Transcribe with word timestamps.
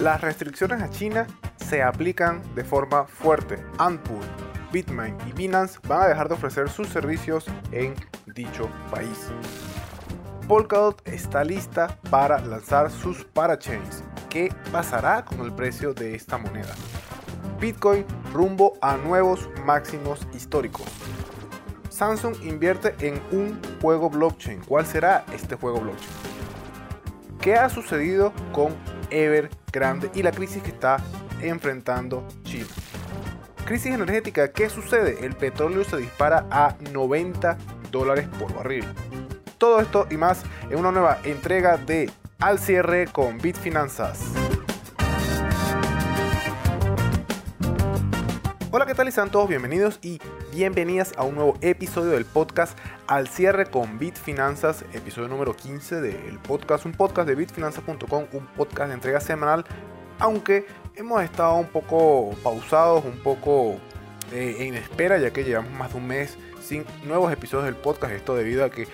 Las 0.00 0.22
restricciones 0.22 0.80
a 0.80 0.88
China 0.88 1.26
se 1.56 1.82
aplican 1.82 2.40
de 2.54 2.64
forma 2.64 3.04
fuerte. 3.04 3.62
Antpool, 3.76 4.24
Bitmain 4.72 5.14
y 5.26 5.32
Binance 5.32 5.78
van 5.86 6.02
a 6.02 6.08
dejar 6.08 6.26
de 6.26 6.36
ofrecer 6.36 6.70
sus 6.70 6.88
servicios 6.88 7.44
en 7.70 7.94
dicho 8.34 8.70
país. 8.90 9.28
Polkadot 10.48 11.06
está 11.06 11.44
lista 11.44 11.98
para 12.08 12.40
lanzar 12.40 12.90
sus 12.90 13.26
parachains. 13.26 14.02
¿Qué 14.30 14.50
pasará 14.72 15.22
con 15.22 15.42
el 15.42 15.52
precio 15.52 15.92
de 15.92 16.14
esta 16.14 16.38
moneda? 16.38 16.74
Bitcoin 17.60 18.06
rumbo 18.32 18.78
a 18.80 18.96
nuevos 18.96 19.50
máximos 19.66 20.26
históricos. 20.32 20.86
Samsung 21.90 22.42
invierte 22.42 22.94
en 23.06 23.20
un 23.32 23.60
juego 23.82 24.08
blockchain. 24.08 24.62
¿Cuál 24.66 24.86
será 24.86 25.26
este 25.34 25.56
juego 25.56 25.80
blockchain? 25.80 26.10
¿Qué 27.42 27.54
ha 27.56 27.68
sucedido 27.68 28.32
con 28.52 28.74
Evergrande 29.10 30.10
y 30.14 30.22
la 30.22 30.32
crisis 30.32 30.62
que 30.62 30.70
está 30.70 30.98
enfrentando 31.40 32.26
China? 32.42 32.66
Crisis 33.64 33.94
energética, 33.94 34.52
¿qué 34.52 34.68
sucede? 34.68 35.24
El 35.24 35.36
petróleo 35.36 35.84
se 35.84 35.96
dispara 35.96 36.46
a 36.50 36.76
90 36.92 37.56
dólares 37.90 38.28
por 38.38 38.52
barril. 38.54 38.84
Todo 39.58 39.80
esto 39.80 40.06
y 40.10 40.16
más 40.16 40.42
en 40.70 40.78
una 40.78 40.90
nueva 40.90 41.18
entrega 41.24 41.76
de 41.76 42.10
Al 42.40 42.58
cierre 42.58 43.06
con 43.06 43.38
Bitfinanzas. 43.38 44.49
Tal? 49.04 49.12
Sean 49.12 49.30
todos 49.30 49.48
bienvenidos 49.48 49.98
y 50.02 50.20
bienvenidas 50.52 51.14
a 51.16 51.22
un 51.22 51.34
nuevo 51.34 51.56
episodio 51.62 52.10
del 52.10 52.26
podcast 52.26 52.76
Al 53.06 53.28
cierre 53.28 53.64
con 53.64 53.98
Bitfinanzas, 53.98 54.84
episodio 54.92 55.26
número 55.28 55.56
15 55.56 56.02
del 56.02 56.38
podcast, 56.38 56.84
un 56.84 56.92
podcast 56.92 57.26
de 57.26 57.34
bitfinanzas.com, 57.34 58.26
un 58.30 58.46
podcast 58.48 58.88
de 58.88 58.94
entrega 58.94 59.20
semanal, 59.20 59.64
aunque 60.18 60.66
hemos 60.96 61.22
estado 61.22 61.54
un 61.54 61.68
poco 61.68 62.36
pausados, 62.42 63.02
un 63.06 63.16
poco 63.20 63.78
eh, 64.32 64.56
en 64.60 64.74
espera, 64.74 65.16
ya 65.16 65.30
que 65.30 65.44
llevamos 65.44 65.72
más 65.72 65.92
de 65.92 65.98
un 65.98 66.06
mes 66.06 66.36
sin 66.62 66.84
nuevos 67.04 67.32
episodios 67.32 67.64
del 67.64 67.76
podcast, 67.76 68.12
esto 68.12 68.34
debido 68.34 68.66
a 68.66 68.70
que 68.70 68.86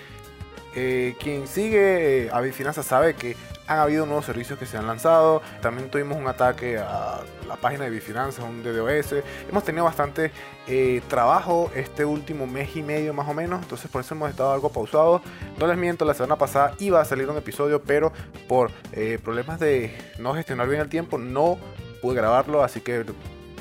eh, 0.73 1.17
quien 1.19 1.47
sigue 1.49 2.29
a 2.31 2.39
Bitfinanzas 2.39 2.85
sabe 2.85 3.13
que 3.13 3.35
han 3.67 3.79
habido 3.79 4.05
nuevos 4.05 4.25
servicios 4.25 4.57
que 4.57 4.65
se 4.65 4.77
han 4.77 4.87
lanzado. 4.87 5.41
También 5.61 5.89
tuvimos 5.89 6.17
un 6.17 6.27
ataque 6.27 6.77
a 6.77 7.19
la 7.47 7.55
página 7.57 7.83
de 7.83 7.89
Bifinanzas, 7.89 8.43
un 8.43 8.63
DDoS. 8.63 9.23
Hemos 9.49 9.63
tenido 9.63 9.83
bastante 9.83 10.31
eh, 10.67 11.01
trabajo 11.09 11.69
este 11.75 12.05
último 12.05 12.47
mes 12.47 12.75
y 12.75 12.81
medio 12.81 13.13
más 13.13 13.27
o 13.27 13.33
menos. 13.33 13.61
Entonces 13.61 13.91
por 13.91 14.01
eso 14.01 14.15
hemos 14.15 14.29
estado 14.29 14.53
algo 14.53 14.69
pausados. 14.69 15.21
No 15.57 15.67
les 15.67 15.77
miento, 15.77 16.05
la 16.05 16.13
semana 16.13 16.37
pasada 16.37 16.73
iba 16.79 17.01
a 17.01 17.05
salir 17.05 17.29
un 17.29 17.37
episodio, 17.37 17.81
pero 17.81 18.11
por 18.47 18.71
eh, 18.93 19.19
problemas 19.23 19.59
de 19.59 19.95
no 20.17 20.33
gestionar 20.33 20.67
bien 20.67 20.81
el 20.81 20.89
tiempo 20.89 21.17
no 21.17 21.57
pude 22.01 22.15
grabarlo. 22.15 22.63
Así 22.63 22.81
que 22.81 23.05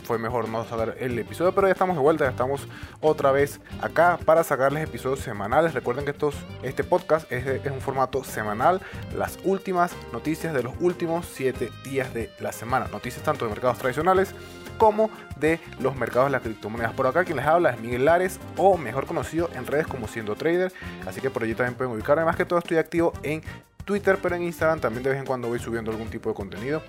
fue 0.07 0.19
mejor 0.19 0.49
no 0.49 0.65
sacar 0.65 0.97
el 1.01 1.19
episodio, 1.19 1.53
pero 1.53 1.67
ya 1.67 1.73
estamos 1.73 1.97
de 1.97 2.03
vuelta, 2.03 2.25
ya 2.25 2.31
estamos 2.31 2.69
otra 3.01 3.33
vez 3.33 3.61
acá 3.83 4.19
para 4.25 4.45
sacarles 4.45 4.85
episodios 4.85 5.19
semanales. 5.21 5.75
Recuerden 5.75 6.05
que 6.05 6.12
estos, 6.12 6.37
este 6.62 6.85
podcast 6.85 7.31
es, 7.31 7.45
un 7.71 7.81
formato 7.81 8.23
semanal, 8.23 8.81
las 9.17 9.39
últimas 9.45 9.93
noticias 10.12 10.55
de 10.55 10.62
los 10.62 10.75
últimos 10.81 11.27
7 11.27 11.71
días 11.84 12.15
de 12.15 12.31
la 12.39 12.53
semana. 12.53 12.87
Noticias 12.87 13.25
tanto 13.25 13.45
de 13.45 13.51
mercados 13.51 13.79
tradicionales 13.79 14.33
como 14.79 15.11
de 15.41 15.59
los 15.81 15.97
mercados 15.97 16.29
de 16.29 16.33
las 16.33 16.43
criptomonedas. 16.43 16.93
Por 16.93 17.09
acá 17.09 17.25
quien 17.25 17.39
les 17.39 17.47
habla 17.47 17.71
es 17.71 17.81
Miguel 17.81 18.05
Lares 18.05 18.39
o 18.57 18.79
mejor 18.79 19.07
conocido 19.07 19.51
en 19.55 19.67
redes 19.67 19.89
como 19.89 20.07
siendo 20.07 20.37
trader, 20.37 20.73
así 21.07 21.21
que 21.21 21.31
por 21.31 21.43
allí 21.43 21.55
también 21.55 21.75
pueden 21.75 21.93
ubicarme. 21.93 22.25
Más 22.25 22.37
que 22.37 22.45
todo 22.45 22.61
estoy 22.61 22.77
activo 22.77 23.12
en 23.25 23.43
Twitter, 23.84 24.19
pero 24.23 24.37
en 24.37 24.43
Instagram 24.43 24.79
también 24.79 25.03
de 25.03 25.11
vez 25.11 25.19
en 25.19 25.27
cuando 25.27 25.49
voy 25.49 25.59
subiendo 25.59 25.91
algún 25.91 26.09
tipo 26.09 26.29
de 26.29 26.34
contenido 26.34 26.83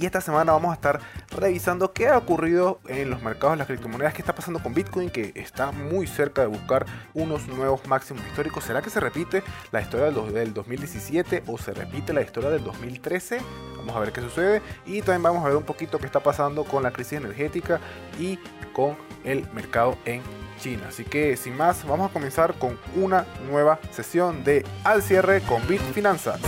y 0.00 0.06
esta 0.06 0.22
semana 0.22 0.52
vamos 0.52 0.70
a 0.70 0.74
estar 0.74 0.98
revisando 1.30 1.92
qué 1.92 2.08
ha 2.08 2.16
ocurrido 2.16 2.80
en 2.88 3.10
los 3.10 3.22
mercados 3.22 3.52
de 3.52 3.58
las 3.58 3.66
criptomonedas, 3.66 4.14
qué 4.14 4.22
está 4.22 4.34
pasando 4.34 4.62
con 4.62 4.72
Bitcoin 4.72 5.10
que 5.10 5.32
está 5.34 5.72
muy 5.72 6.06
cerca 6.06 6.40
de 6.40 6.46
buscar 6.46 6.86
unos 7.12 7.46
nuevos 7.48 7.86
máximos 7.86 8.24
históricos. 8.26 8.64
¿Será 8.64 8.80
que 8.80 8.88
se 8.88 8.98
repite 8.98 9.42
la 9.72 9.82
historia 9.82 10.06
del 10.06 10.54
2017 10.54 11.42
o 11.46 11.58
se 11.58 11.74
repite 11.74 12.14
la 12.14 12.22
historia 12.22 12.48
del 12.48 12.64
2013? 12.64 13.40
Vamos 13.76 13.94
a 13.94 14.00
ver 14.00 14.12
qué 14.12 14.22
sucede 14.22 14.62
y 14.86 15.02
también 15.02 15.22
vamos 15.22 15.44
a 15.44 15.48
ver 15.48 15.56
un 15.56 15.64
poquito 15.64 15.98
qué 15.98 16.06
está 16.06 16.20
pasando 16.20 16.64
con 16.64 16.82
la 16.82 16.92
crisis 16.92 17.18
energética 17.18 17.78
y 18.18 18.38
con 18.72 18.96
el 19.24 19.46
mercado 19.52 19.98
en 20.06 20.22
China. 20.58 20.84
Así 20.88 21.04
que 21.04 21.36
sin 21.36 21.58
más, 21.58 21.86
vamos 21.86 22.08
a 22.08 22.12
comenzar 22.12 22.54
con 22.54 22.78
una 22.96 23.26
nueva 23.50 23.78
sesión 23.90 24.44
de 24.44 24.64
Al 24.82 25.02
cierre 25.02 25.42
con 25.42 25.66
Bitfinanzas. 25.68 26.40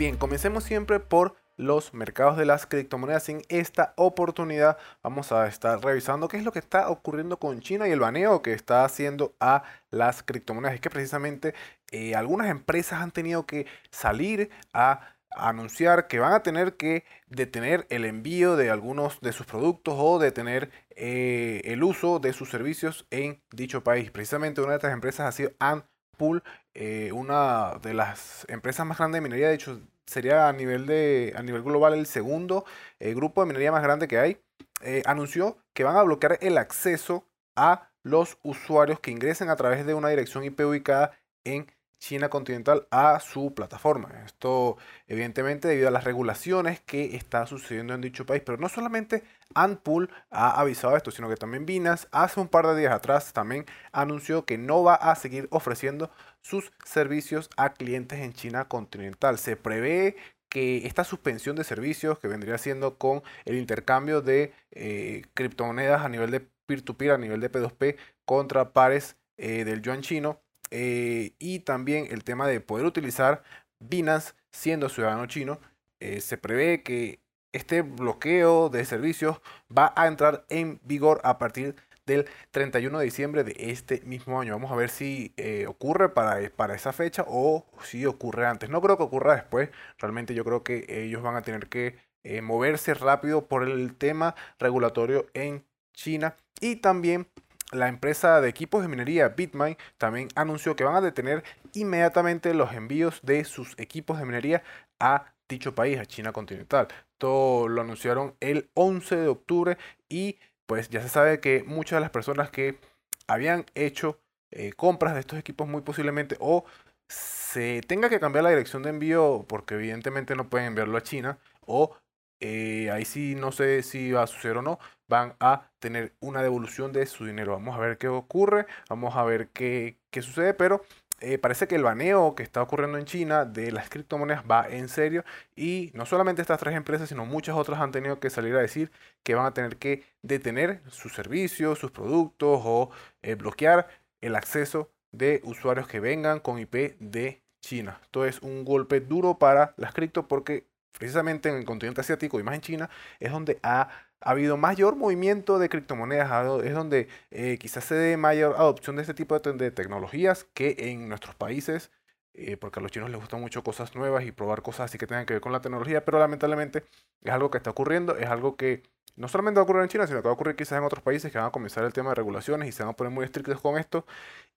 Bien, 0.00 0.16
comencemos 0.16 0.64
siempre 0.64 0.98
por 0.98 1.36
los 1.58 1.92
mercados 1.92 2.38
de 2.38 2.46
las 2.46 2.64
criptomonedas. 2.64 3.28
En 3.28 3.42
esta 3.50 3.92
oportunidad 3.98 4.78
vamos 5.02 5.30
a 5.30 5.46
estar 5.46 5.78
revisando 5.84 6.26
qué 6.26 6.38
es 6.38 6.42
lo 6.42 6.52
que 6.52 6.58
está 6.58 6.88
ocurriendo 6.88 7.38
con 7.38 7.60
China 7.60 7.86
y 7.86 7.90
el 7.90 8.00
baneo 8.00 8.40
que 8.40 8.54
está 8.54 8.86
haciendo 8.86 9.34
a 9.40 9.62
las 9.90 10.22
criptomonedas. 10.22 10.76
Es 10.76 10.80
que 10.80 10.88
precisamente 10.88 11.52
eh, 11.92 12.14
algunas 12.14 12.48
empresas 12.48 13.02
han 13.02 13.10
tenido 13.10 13.44
que 13.44 13.66
salir 13.90 14.48
a 14.72 15.16
anunciar 15.32 16.08
que 16.08 16.18
van 16.18 16.32
a 16.32 16.42
tener 16.42 16.78
que 16.78 17.04
detener 17.26 17.86
el 17.90 18.06
envío 18.06 18.56
de 18.56 18.70
algunos 18.70 19.20
de 19.20 19.32
sus 19.32 19.44
productos 19.44 19.96
o 19.98 20.18
detener 20.18 20.70
eh, 20.96 21.60
el 21.66 21.82
uso 21.82 22.20
de 22.20 22.32
sus 22.32 22.48
servicios 22.48 23.06
en 23.10 23.42
dicho 23.52 23.84
país. 23.84 24.10
Precisamente 24.10 24.62
una 24.62 24.70
de 24.70 24.76
estas 24.76 24.94
empresas 24.94 25.26
ha 25.26 25.32
sido 25.32 25.50
Antpool, 25.58 26.42
eh, 26.74 27.10
una 27.12 27.78
de 27.82 27.94
las 27.94 28.46
empresas 28.48 28.86
más 28.86 28.98
grandes 28.98 29.18
de 29.18 29.22
minería, 29.22 29.48
de 29.48 29.54
hecho 29.54 29.80
sería 30.06 30.48
a 30.48 30.52
nivel, 30.52 30.86
de, 30.86 31.32
a 31.36 31.42
nivel 31.42 31.62
global 31.62 31.94
el 31.94 32.06
segundo 32.06 32.64
eh, 32.98 33.14
grupo 33.14 33.40
de 33.40 33.46
minería 33.46 33.72
más 33.72 33.82
grande 33.82 34.08
que 34.08 34.18
hay, 34.18 34.40
eh, 34.82 35.02
anunció 35.06 35.58
que 35.72 35.84
van 35.84 35.96
a 35.96 36.02
bloquear 36.02 36.38
el 36.40 36.58
acceso 36.58 37.26
a 37.56 37.90
los 38.02 38.38
usuarios 38.42 39.00
que 39.00 39.10
ingresen 39.10 39.50
a 39.50 39.56
través 39.56 39.86
de 39.86 39.94
una 39.94 40.08
dirección 40.08 40.44
IP 40.44 40.60
ubicada 40.60 41.12
en 41.44 41.66
China 42.00 42.30
continental 42.30 42.88
a 42.90 43.20
su 43.20 43.54
plataforma. 43.54 44.22
Esto 44.24 44.78
evidentemente 45.06 45.68
debido 45.68 45.88
a 45.88 45.90
las 45.90 46.04
regulaciones 46.04 46.80
que 46.80 47.14
está 47.14 47.46
sucediendo 47.46 47.94
en 47.94 48.00
dicho 48.00 48.26
país, 48.26 48.42
pero 48.44 48.58
no 48.58 48.68
solamente 48.68 49.22
Antpool 49.54 50.10
ha 50.30 50.58
avisado 50.58 50.96
esto, 50.96 51.10
sino 51.10 51.28
que 51.28 51.36
también 51.36 51.66
Binance 51.66 52.08
hace 52.10 52.40
un 52.40 52.48
par 52.48 52.66
de 52.66 52.76
días 52.76 52.94
atrás 52.94 53.32
también 53.32 53.66
anunció 53.92 54.46
que 54.46 54.56
no 54.56 54.82
va 54.82 54.94
a 54.94 55.14
seguir 55.14 55.46
ofreciendo 55.50 56.10
sus 56.42 56.72
servicios 56.84 57.50
a 57.56 57.74
clientes 57.74 58.20
en 58.20 58.32
China 58.32 58.66
continental. 58.66 59.38
Se 59.38 59.56
prevé 59.56 60.16
que 60.48 60.86
esta 60.86 61.04
suspensión 61.04 61.56
de 61.56 61.64
servicios 61.64 62.18
que 62.18 62.28
vendría 62.28 62.58
siendo 62.58 62.98
con 62.98 63.22
el 63.44 63.56
intercambio 63.56 64.20
de 64.20 64.52
eh, 64.72 65.22
criptomonedas 65.34 66.02
a 66.02 66.08
nivel 66.08 66.30
de 66.30 66.40
peer-to-peer, 66.66 67.12
a 67.12 67.18
nivel 67.18 67.40
de 67.40 67.50
P2P 67.50 67.96
contra 68.24 68.72
pares 68.72 69.16
eh, 69.36 69.64
del 69.64 69.80
yuan 69.80 70.02
chino 70.02 70.40
eh, 70.70 71.34
y 71.38 71.60
también 71.60 72.08
el 72.10 72.24
tema 72.24 72.46
de 72.46 72.60
poder 72.60 72.84
utilizar 72.84 73.42
Binance 73.78 74.34
siendo 74.50 74.88
ciudadano 74.88 75.26
chino, 75.26 75.60
se 76.00 76.38
prevé 76.38 76.82
que 76.82 77.20
este 77.52 77.82
bloqueo 77.82 78.70
de 78.70 78.84
servicios 78.86 79.40
va 79.76 79.92
a 79.96 80.06
entrar 80.06 80.46
en 80.48 80.80
vigor 80.82 81.20
a 81.24 81.36
partir 81.38 81.76
del 82.10 82.26
31 82.50 82.98
de 82.98 83.04
diciembre 83.04 83.44
de 83.44 83.54
este 83.58 84.00
mismo 84.02 84.40
año. 84.40 84.52
Vamos 84.52 84.72
a 84.72 84.76
ver 84.76 84.90
si 84.90 85.32
eh, 85.36 85.66
ocurre 85.68 86.10
para, 86.10 86.50
para 86.50 86.74
esa 86.74 86.92
fecha 86.92 87.24
o 87.26 87.66
si 87.82 88.04
ocurre 88.06 88.46
antes. 88.46 88.68
No 88.68 88.80
creo 88.80 88.96
que 88.96 89.04
ocurra 89.04 89.34
después. 89.34 89.70
Realmente 89.98 90.34
yo 90.34 90.44
creo 90.44 90.62
que 90.62 90.84
ellos 90.88 91.22
van 91.22 91.36
a 91.36 91.42
tener 91.42 91.68
que 91.68 91.96
eh, 92.22 92.42
moverse 92.42 92.94
rápido 92.94 93.46
por 93.46 93.68
el 93.68 93.96
tema 93.96 94.34
regulatorio 94.58 95.26
en 95.34 95.64
China. 95.94 96.36
Y 96.60 96.76
también 96.76 97.26
la 97.72 97.88
empresa 97.88 98.40
de 98.40 98.48
equipos 98.48 98.82
de 98.82 98.88
minería 98.88 99.28
Bitmain 99.28 99.76
también 99.96 100.28
anunció 100.34 100.74
que 100.76 100.84
van 100.84 100.96
a 100.96 101.00
detener 101.00 101.44
inmediatamente 101.72 102.52
los 102.52 102.72
envíos 102.72 103.20
de 103.22 103.44
sus 103.44 103.78
equipos 103.78 104.18
de 104.18 104.26
minería 104.26 104.62
a 104.98 105.32
dicho 105.48 105.74
país, 105.74 105.98
a 105.98 106.06
China 106.06 106.32
continental. 106.32 106.88
Esto 107.12 107.68
lo 107.68 107.80
anunciaron 107.80 108.34
el 108.40 108.70
11 108.74 109.16
de 109.16 109.28
octubre 109.28 109.78
y 110.08 110.38
pues 110.70 110.88
ya 110.88 111.02
se 111.02 111.08
sabe 111.08 111.40
que 111.40 111.64
muchas 111.64 111.96
de 111.96 112.00
las 112.02 112.10
personas 112.10 112.48
que 112.48 112.78
habían 113.26 113.66
hecho 113.74 114.20
eh, 114.52 114.72
compras 114.72 115.14
de 115.14 115.20
estos 115.20 115.36
equipos 115.36 115.66
muy 115.66 115.82
posiblemente 115.82 116.36
o 116.38 116.64
se 117.08 117.80
tenga 117.80 118.08
que 118.08 118.20
cambiar 118.20 118.44
la 118.44 118.50
dirección 118.50 118.84
de 118.84 118.90
envío 118.90 119.44
porque 119.48 119.74
evidentemente 119.74 120.36
no 120.36 120.48
pueden 120.48 120.68
enviarlo 120.68 120.96
a 120.96 121.02
China 121.02 121.40
o 121.66 121.96
eh, 122.38 122.88
ahí 122.92 123.04
sí 123.04 123.34
no 123.34 123.50
sé 123.50 123.82
si 123.82 124.12
va 124.12 124.22
a 124.22 124.26
suceder 124.28 124.58
o 124.58 124.62
no, 124.62 124.78
van 125.08 125.34
a 125.40 125.68
tener 125.80 126.14
una 126.20 126.40
devolución 126.40 126.92
de 126.92 127.04
su 127.06 127.26
dinero. 127.26 127.50
Vamos 127.54 127.76
a 127.76 127.80
ver 127.80 127.98
qué 127.98 128.06
ocurre, 128.06 128.66
vamos 128.88 129.16
a 129.16 129.24
ver 129.24 129.48
qué, 129.48 129.98
qué 130.12 130.22
sucede, 130.22 130.54
pero 130.54 130.84
eh, 131.20 131.38
parece 131.38 131.68
que 131.68 131.76
el 131.76 131.82
baneo 131.82 132.34
que 132.34 132.42
está 132.42 132.62
ocurriendo 132.62 132.98
en 132.98 133.04
China 133.04 133.44
de 133.44 133.72
las 133.72 133.90
criptomonedas 133.90 134.44
va 134.50 134.66
en 134.68 134.88
serio 134.88 135.24
y 135.54 135.90
no 135.94 136.06
solamente 136.06 136.42
estas 136.42 136.58
tres 136.58 136.74
empresas, 136.74 137.08
sino 137.08 137.26
muchas 137.26 137.56
otras 137.56 137.80
han 137.80 137.92
tenido 137.92 138.20
que 138.20 138.30
salir 138.30 138.54
a 138.56 138.60
decir 138.60 138.90
que 139.22 139.34
van 139.34 139.46
a 139.46 139.54
tener 139.54 139.76
que 139.76 140.04
detener 140.22 140.82
sus 140.88 141.14
servicios, 141.14 141.78
sus 141.78 141.90
productos 141.90 142.62
o 142.64 142.90
eh, 143.22 143.34
bloquear 143.34 143.88
el 144.20 144.34
acceso 144.34 144.90
de 145.12 145.40
usuarios 145.44 145.88
que 145.88 146.00
vengan 146.00 146.40
con 146.40 146.58
IP 146.58 146.96
de 147.00 147.42
China. 147.60 147.98
Esto 148.02 148.24
es 148.24 148.40
un 148.40 148.64
golpe 148.64 149.00
duro 149.00 149.38
para 149.38 149.74
las 149.76 149.92
cripto 149.92 150.26
porque 150.26 150.69
precisamente 150.98 151.48
en 151.48 151.56
el 151.56 151.64
continente 151.64 152.00
asiático 152.00 152.38
y 152.40 152.42
más 152.42 152.54
en 152.54 152.60
China 152.60 152.90
es 153.18 153.32
donde 153.32 153.58
ha, 153.62 153.88
habido 154.22 154.58
mayor 154.58 154.96
movimiento 154.96 155.58
de 155.58 155.70
criptomonedas, 155.70 156.62
es 156.62 156.74
donde 156.74 157.08
eh, 157.30 157.56
quizás 157.58 157.84
se 157.84 157.94
dé 157.94 158.16
mayor 158.18 158.54
adopción 158.58 158.96
de 158.96 159.02
este 159.02 159.14
tipo 159.14 159.38
de, 159.38 159.70
tecnologías 159.70 160.44
que 160.52 160.76
en 160.78 161.08
nuestros 161.08 161.34
países. 161.34 161.90
Eh, 162.34 162.56
porque 162.56 162.78
a 162.78 162.82
los 162.82 162.92
chinos 162.92 163.10
les 163.10 163.18
gustan 163.18 163.40
mucho 163.40 163.64
cosas 163.64 163.94
nuevas 163.96 164.24
y 164.24 164.30
probar 164.30 164.62
cosas 164.62 164.82
así 164.82 164.98
que 164.98 165.06
tengan 165.06 165.26
que 165.26 165.34
ver 165.34 165.40
con 165.40 165.52
la 165.52 165.60
tecnología, 165.60 166.04
pero 166.04 166.18
lamentablemente 166.18 166.84
es 167.22 167.32
algo 167.32 167.50
que 167.50 167.58
está 167.58 167.70
ocurriendo, 167.70 168.16
es 168.16 168.28
algo 168.28 168.56
que 168.56 168.84
no 169.16 169.28
solamente 169.28 169.58
va 169.58 169.62
a 169.62 169.64
ocurrir 169.64 169.82
en 169.82 169.88
China, 169.88 170.06
sino 170.06 170.20
que 170.20 170.28
va 170.28 170.30
a 170.30 170.34
ocurrir 170.34 170.56
quizás 170.56 170.78
en 170.78 170.84
otros 170.84 171.02
países 171.02 171.32
que 171.32 171.38
van 171.38 171.48
a 171.48 171.50
comenzar 171.50 171.84
el 171.84 171.92
tema 171.92 172.10
de 172.10 172.14
regulaciones 172.16 172.68
y 172.68 172.72
se 172.72 172.82
van 172.82 172.90
a 172.90 172.96
poner 172.96 173.12
muy 173.12 173.24
estrictos 173.24 173.60
con 173.60 173.78
esto 173.78 174.06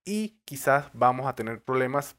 y 0.05 0.39
quizás 0.45 0.89
vamos 0.93 1.27
a 1.27 1.35
tener 1.35 1.61
problemas 1.61 2.15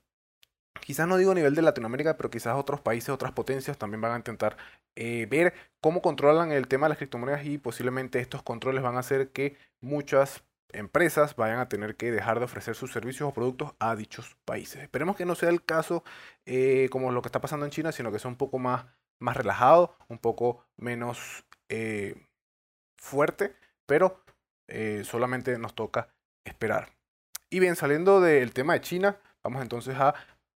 quizás 0.80 1.08
no 1.08 1.16
digo 1.16 1.32
a 1.32 1.34
nivel 1.34 1.54
de 1.54 1.62
Latinoamérica, 1.62 2.16
pero 2.16 2.30
quizás 2.30 2.54
otros 2.56 2.80
países, 2.80 3.10
otras 3.10 3.32
potencias 3.32 3.78
también 3.78 4.00
van 4.00 4.12
a 4.12 4.16
intentar 4.16 4.56
eh, 4.96 5.26
ver 5.30 5.54
cómo 5.80 6.02
controlan 6.02 6.52
el 6.52 6.68
tema 6.68 6.86
de 6.86 6.90
las 6.90 6.98
criptomonedas 6.98 7.44
y 7.44 7.58
posiblemente 7.58 8.20
estos 8.20 8.42
controles 8.42 8.82
van 8.82 8.96
a 8.96 9.00
hacer 9.00 9.30
que 9.30 9.56
muchas 9.80 10.44
empresas 10.72 11.36
vayan 11.36 11.58
a 11.60 11.68
tener 11.68 11.96
que 11.96 12.10
dejar 12.10 12.38
de 12.38 12.46
ofrecer 12.46 12.74
sus 12.74 12.92
servicios 12.92 13.28
o 13.28 13.32
productos 13.32 13.74
a 13.78 13.94
dichos 13.94 14.36
países. 14.44 14.82
Esperemos 14.82 15.16
que 15.16 15.24
no 15.24 15.34
sea 15.34 15.48
el 15.50 15.64
caso 15.64 16.04
eh, 16.46 16.88
como 16.90 17.12
lo 17.12 17.22
que 17.22 17.28
está 17.28 17.40
pasando 17.40 17.64
en 17.64 17.70
China, 17.70 17.92
sino 17.92 18.10
que 18.10 18.18
sea 18.18 18.28
un 18.28 18.36
poco 18.36 18.58
más, 18.58 18.86
más 19.20 19.36
relajado, 19.36 19.96
un 20.08 20.18
poco 20.18 20.64
menos 20.76 21.44
eh, 21.68 22.16
fuerte, 22.96 23.54
pero 23.86 24.20
solamente 25.04 25.58
nos 25.58 25.74
toca 25.74 26.08
esperar. 26.44 26.88
Y 27.50 27.60
bien, 27.60 27.76
saliendo 27.76 28.20
del 28.20 28.52
tema 28.52 28.72
de 28.72 28.80
China, 28.80 29.20
vamos 29.44 29.62
entonces 29.62 29.94
a 29.96 30.14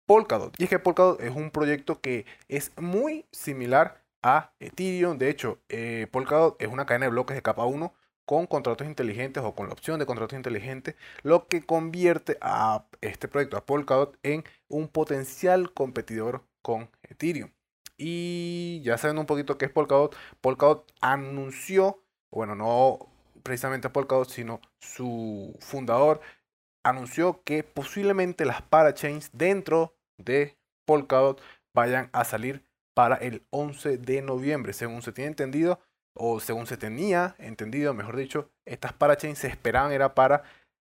Polkadot. 0.07 0.55
Y 0.59 0.65
es 0.65 0.71
que 0.71 0.79
Polkadot 0.79 1.21
es 1.21 1.35
un 1.35 1.51
proyecto 1.51 2.01
que 2.01 2.27
es 2.49 2.73
muy 2.77 3.27
similar 3.33 4.03
a 4.23 4.53
Ethereum. 4.61 5.19
De 5.19 5.29
hecho, 5.31 5.59
eh, 5.69 6.07
Polkadot 6.11 6.61
es 6.61 6.69
una 6.69 6.87
cadena 6.87 7.07
de 7.07 7.11
bloques 7.11 7.37
de 7.37 7.43
capa 7.43 7.65
1 7.65 7.95
con 8.25 8.47
contratos 8.47 8.87
inteligentes 8.87 9.43
o 9.43 9.55
con 9.55 9.67
la 9.67 9.75
opción 9.75 9.99
de 9.99 10.07
contratos 10.07 10.37
inteligentes, 10.37 10.97
lo 11.23 11.47
que 11.47 11.65
convierte 11.65 12.39
a 12.41 12.87
este 13.01 13.29
proyecto, 13.29 13.57
a 13.57 13.67
Polkadot, 13.67 14.19
en 14.23 14.45
un 14.69 14.89
potencial 14.89 15.73
competidor 15.73 16.43
con 16.63 16.91
Ethereum. 17.03 17.51
Y 17.97 18.81
ya 18.83 18.99
saben 18.99 19.19
un 19.19 19.27
poquito 19.27 19.59
qué 19.59 19.67
es 19.67 19.71
Polkadot, 19.71 20.17
Polkadot 20.41 20.91
anunció, 21.01 22.03
bueno, 22.31 22.55
no 22.55 23.09
precisamente 23.43 23.91
Polkadot, 23.91 24.29
sino 24.29 24.61
su 24.81 25.57
fundador 25.61 26.21
anunció 26.85 27.43
que 27.43 27.65
posiblemente 27.65 28.45
las 28.45 28.63
parachains 28.63 29.31
dentro 29.33 29.97
de 30.19 30.57
Polkadot 30.87 31.43
vayan 31.75 32.11
a 32.13 32.25
salir 32.25 32.65
para 32.95 33.17
el 33.17 33.45
11 33.51 33.99
de 33.99 34.23
noviembre. 34.23 34.73
Según 34.73 35.03
se 35.03 35.13
tiene 35.13 35.29
entendido, 35.29 35.81
o 36.15 36.39
según 36.39 36.67
se 36.67 36.77
tenía 36.77 37.35
entendido, 37.39 37.93
mejor 37.93 38.17
dicho, 38.17 38.51
estas 38.65 38.93
parachains 38.93 39.39
se 39.39 39.49
esperaban 39.49 39.91
era 39.91 40.15
para 40.15 40.45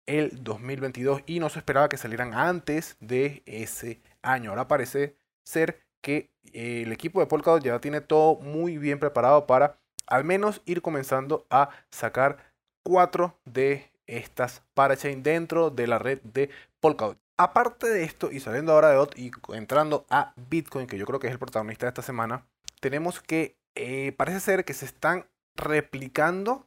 el 0.06 0.42
2022 0.42 1.22
y 1.26 1.40
no 1.40 1.50
se 1.50 1.58
esperaba 1.58 1.88
que 1.88 1.98
salieran 1.98 2.32
antes 2.32 2.96
de 3.00 3.42
ese 3.44 4.00
año. 4.22 4.50
Ahora 4.50 4.66
parece 4.66 5.16
ser 5.44 5.82
que 6.00 6.30
eh, 6.52 6.82
el 6.82 6.92
equipo 6.92 7.20
de 7.20 7.26
Polkadot 7.26 7.62
ya 7.62 7.80
tiene 7.80 8.00
todo 8.00 8.36
muy 8.36 8.78
bien 8.78 8.98
preparado 8.98 9.46
para 9.46 9.78
al 10.06 10.24
menos 10.24 10.62
ir 10.64 10.80
comenzando 10.82 11.46
a 11.50 11.68
sacar 11.90 12.38
cuatro 12.82 13.38
de 13.44 13.89
estas 14.16 14.62
parachain 14.74 15.22
dentro 15.22 15.70
de 15.70 15.86
la 15.86 15.98
red 15.98 16.20
de 16.22 16.50
Polkadot. 16.80 17.18
Aparte 17.36 17.88
de 17.88 18.04
esto, 18.04 18.30
y 18.30 18.40
saliendo 18.40 18.72
ahora 18.72 18.90
de 18.90 18.96
DOT 18.96 19.18
y 19.18 19.30
entrando 19.54 20.04
a 20.10 20.34
Bitcoin, 20.36 20.86
que 20.86 20.98
yo 20.98 21.06
creo 21.06 21.20
que 21.20 21.28
es 21.28 21.32
el 21.32 21.38
protagonista 21.38 21.86
de 21.86 21.90
esta 21.90 22.02
semana, 22.02 22.46
tenemos 22.80 23.20
que 23.20 23.56
eh, 23.74 24.12
parece 24.12 24.40
ser 24.40 24.64
que 24.64 24.74
se 24.74 24.84
están 24.84 25.26
replicando 25.56 26.66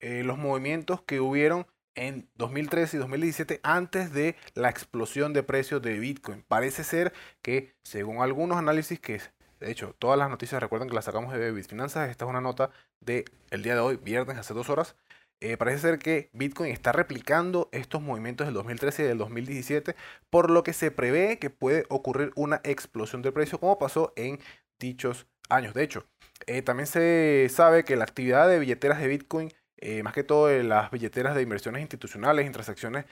eh, 0.00 0.22
los 0.24 0.38
movimientos 0.38 1.02
que 1.02 1.20
hubieron 1.20 1.66
en 1.94 2.28
2013 2.36 2.96
y 2.96 3.00
2017 3.00 3.60
antes 3.62 4.12
de 4.12 4.36
la 4.54 4.70
explosión 4.70 5.32
de 5.32 5.42
precios 5.42 5.82
de 5.82 5.98
Bitcoin. 5.98 6.44
Parece 6.46 6.84
ser 6.84 7.12
que 7.42 7.74
según 7.82 8.22
algunos 8.22 8.58
análisis 8.58 8.98
que 9.00 9.20
de 9.60 9.70
hecho 9.70 9.94
todas 9.98 10.18
las 10.18 10.28
noticias 10.28 10.60
recuerden 10.60 10.88
que 10.88 10.94
las 10.94 11.04
sacamos 11.04 11.32
de 11.32 11.52
Bitfinanzas, 11.52 12.10
esta 12.10 12.24
es 12.24 12.30
una 12.30 12.40
nota 12.40 12.70
del 13.00 13.24
el 13.50 13.62
día 13.62 13.74
de 13.74 13.80
hoy, 13.80 13.96
viernes 13.96 14.38
hace 14.38 14.54
dos 14.54 14.70
horas, 14.70 14.96
eh, 15.42 15.56
parece 15.56 15.78
ser 15.80 15.98
que 15.98 16.30
Bitcoin 16.32 16.70
está 16.70 16.92
replicando 16.92 17.68
estos 17.72 18.00
movimientos 18.00 18.46
del 18.46 18.54
2013 18.54 19.02
y 19.02 19.06
del 19.06 19.18
2017, 19.18 19.96
por 20.30 20.50
lo 20.50 20.62
que 20.62 20.72
se 20.72 20.92
prevé 20.92 21.40
que 21.40 21.50
puede 21.50 21.84
ocurrir 21.88 22.30
una 22.36 22.60
explosión 22.62 23.22
de 23.22 23.32
precio 23.32 23.58
como 23.58 23.76
pasó 23.76 24.12
en 24.14 24.38
dichos 24.78 25.26
años. 25.48 25.74
De 25.74 25.82
hecho, 25.82 26.06
eh, 26.46 26.62
también 26.62 26.86
se 26.86 27.48
sabe 27.50 27.84
que 27.84 27.96
la 27.96 28.04
actividad 28.04 28.48
de 28.48 28.60
billeteras 28.60 29.00
de 29.00 29.08
Bitcoin, 29.08 29.52
eh, 29.78 30.04
más 30.04 30.12
que 30.12 30.22
todo 30.22 30.48
las 30.62 30.92
billeteras 30.92 31.34
de 31.34 31.42
inversiones 31.42 31.82
institucionales 31.82 32.46
y 32.46 32.50
transacciones 32.50 33.04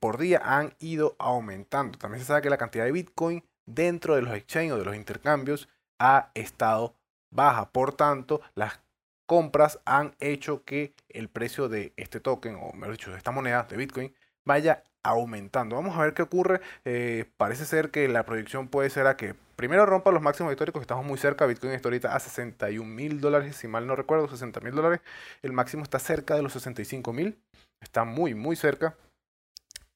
por 0.00 0.18
día 0.18 0.42
han 0.44 0.74
ido 0.80 1.16
aumentando. 1.18 1.96
También 1.96 2.20
se 2.20 2.26
sabe 2.26 2.42
que 2.42 2.50
la 2.50 2.58
cantidad 2.58 2.84
de 2.84 2.92
Bitcoin 2.92 3.42
dentro 3.66 4.16
de 4.16 4.22
los 4.22 4.34
exchanges 4.34 4.72
o 4.72 4.78
de 4.78 4.84
los 4.84 4.96
intercambios 4.96 5.68
ha 5.98 6.30
estado 6.34 6.94
baja. 7.30 7.70
Por 7.70 7.94
tanto, 7.94 8.42
las 8.54 8.82
compras 9.26 9.80
han 9.84 10.14
hecho 10.20 10.64
que 10.64 10.94
el 11.08 11.28
precio 11.28 11.68
de 11.68 11.92
este 11.96 12.20
token, 12.20 12.56
o 12.56 12.72
mejor 12.72 12.92
dicho, 12.92 13.10
de 13.10 13.18
esta 13.18 13.30
moneda 13.30 13.64
de 13.64 13.76
Bitcoin, 13.76 14.14
vaya 14.44 14.84
aumentando. 15.02 15.76
Vamos 15.76 15.96
a 15.96 16.02
ver 16.02 16.14
qué 16.14 16.22
ocurre. 16.22 16.60
Eh, 16.84 17.26
parece 17.36 17.64
ser 17.64 17.90
que 17.90 18.08
la 18.08 18.24
proyección 18.24 18.68
puede 18.68 18.90
ser 18.90 19.06
a 19.06 19.16
que 19.16 19.34
primero 19.56 19.86
rompa 19.86 20.10
los 20.12 20.22
máximos 20.22 20.52
históricos, 20.52 20.80
estamos 20.82 21.04
muy 21.04 21.18
cerca. 21.18 21.46
Bitcoin 21.46 21.72
está 21.72 21.88
ahorita 21.88 22.14
a 22.14 22.20
61 22.20 22.88
mil 22.88 23.20
dólares, 23.20 23.56
si 23.56 23.68
mal 23.68 23.86
no 23.86 23.96
recuerdo, 23.96 24.28
60 24.28 24.60
mil 24.60 24.74
dólares. 24.74 25.00
El 25.42 25.52
máximo 25.52 25.82
está 25.82 25.98
cerca 25.98 26.34
de 26.34 26.42
los 26.42 26.52
65 26.52 27.12
mil. 27.12 27.38
Está 27.80 28.04
muy, 28.04 28.34
muy 28.34 28.56
cerca. 28.56 28.96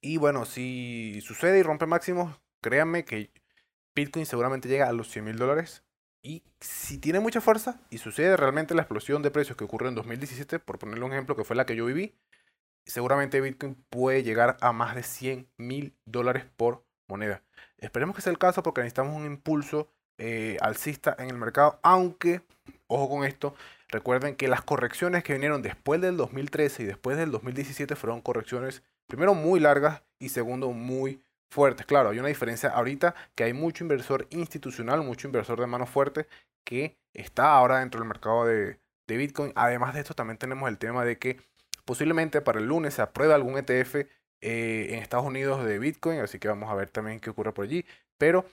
Y 0.01 0.19
bueno, 0.19 0.45
si 0.45 1.21
sucede 1.23 1.59
y 1.59 1.63
rompe 1.63 1.87
máximos, 1.87 2.39
créanme 2.63 3.05
que 3.05 3.31
Bitcoin 3.95 4.27
seguramente 4.27 4.69
llega 4.69 4.89
a 4.89 4.93
los 4.93 5.11
100 5.11 5.25
mil 5.25 5.37
dólares. 5.37 5.83
Y 6.27 6.43
si 6.59 6.99
tiene 6.99 7.21
mucha 7.21 7.41
fuerza 7.41 7.79
y 7.89 7.99
sucede 7.99 8.37
realmente 8.37 8.75
la 8.75 8.83
explosión 8.83 9.23
de 9.23 9.31
precios 9.31 9.57
que 9.57 9.63
ocurrió 9.63 9.89
en 9.89 9.95
2017, 9.95 10.59
por 10.59 10.77
ponerle 10.77 11.05
un 11.05 11.13
ejemplo 11.13 11.37
que 11.37 11.45
fue 11.45 11.55
la 11.55 11.67
que 11.67 11.77
yo 11.77 11.87
viví, 11.87 12.17
seguramente 12.85 13.41
Bitcoin 13.41 13.77
puede 13.91 14.25
llegar 14.25 14.57
a 14.61 14.73
más 14.73 14.97
de 14.97 15.05
100 15.05 15.49
mil 15.57 15.95
dólares 16.05 16.45
por 16.57 16.85
moneda. 17.07 17.45
Esperemos 17.79 18.17
que 18.17 18.23
sea 18.23 18.33
el 18.33 18.41
caso 18.41 18.65
porque 18.65 18.81
necesitamos 18.81 19.15
un 19.15 19.25
impulso 19.25 19.89
eh, 20.19 20.57
alcista 20.63 21.15
en 21.17 21.31
el 21.31 21.37
mercado, 21.37 21.79
aunque, 21.85 22.43
ojo 22.89 23.09
con 23.09 23.25
esto, 23.25 23.55
recuerden 23.87 24.35
que 24.35 24.49
las 24.49 24.63
correcciones 24.63 25.23
que 25.23 25.35
vinieron 25.35 25.63
después 25.63 26.01
del 26.01 26.17
2013 26.17 26.83
y 26.83 26.87
después 26.87 27.17
del 27.17 27.31
2017 27.31 27.95
fueron 27.95 28.21
correcciones, 28.21 28.83
primero 29.07 29.35
muy 29.35 29.61
largas 29.61 30.03
y 30.19 30.31
segundo 30.31 30.73
muy 30.73 31.23
fuertes. 31.51 31.87
Claro, 31.87 32.11
hay 32.11 32.19
una 32.19 32.29
diferencia 32.29 32.71
ahorita 32.71 33.15
que 33.35 33.45
hay 33.45 33.53
mucho 33.53 33.85
inversor 33.85 34.27
institucional, 34.31 35.03
mucho 35.03 35.29
inversor 35.29 35.61
de 35.61 35.67
mano 35.67 35.87
fuerte 35.87 36.27
que 36.65 36.99
está 37.15 37.55
ahora 37.55 37.79
dentro 37.81 38.01
del 38.01 38.09
mercado 38.09 38.45
de, 38.45 38.79
Bitcoin. 39.09 39.53
Además 39.55 39.95
de 39.95 40.01
esto, 40.01 40.15
también 40.15 40.37
tenemos 40.37 40.69
el 40.69 40.79
tema 40.79 41.05
de 41.05 41.19
que 41.19 41.41
posiblemente 41.85 42.41
para 42.41 42.59
el 42.59 42.67
lunes 42.67 42.95
se 42.95 43.03
apruebe 43.03 43.35
algún 43.35 43.57
ETF 43.57 43.95
eh, 43.95 44.89
en 44.91 44.99
Estados 44.99 45.25
Unidos 45.25 45.65
de 45.65 45.79
Bitcoin, 45.79 46.19
así 46.19 46.41
que 46.41 46.49
vamos 46.49 46.69
a 46.69 46.75
ver 46.75 46.91
también 46.91 47.21
qué 47.21 47.31
ocurre 47.31 47.53
por 47.53 47.65
allí. 47.67 47.87
Pero 48.19 48.47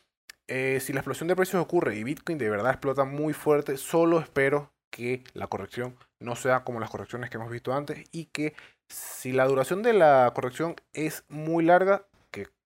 eh, 0.47 0.79
si 0.79 0.93
la 0.93 0.99
explosión 0.99 1.27
de 1.27 1.35
precios 1.35 1.61
ocurre 1.61 1.95
y 1.95 2.03
Bitcoin 2.03 2.37
de 2.37 2.49
verdad 2.49 2.71
explota 2.71 3.03
muy 3.03 3.33
fuerte, 3.33 3.77
solo 3.77 4.19
espero 4.19 4.71
que 4.91 5.23
la 5.33 5.47
corrección 5.47 5.95
no 6.19 6.35
sea 6.35 6.63
como 6.63 6.79
las 6.79 6.91
correcciones 6.91 7.29
que 7.29 7.37
hemos 7.37 7.49
visto 7.49 7.73
antes 7.73 8.07
y 8.11 8.25
que 8.25 8.53
si 8.87 9.31
la 9.31 9.45
duración 9.45 9.81
de 9.81 9.93
la 9.93 10.31
corrección 10.35 10.75
es 10.93 11.23
muy 11.29 11.63
larga, 11.63 12.05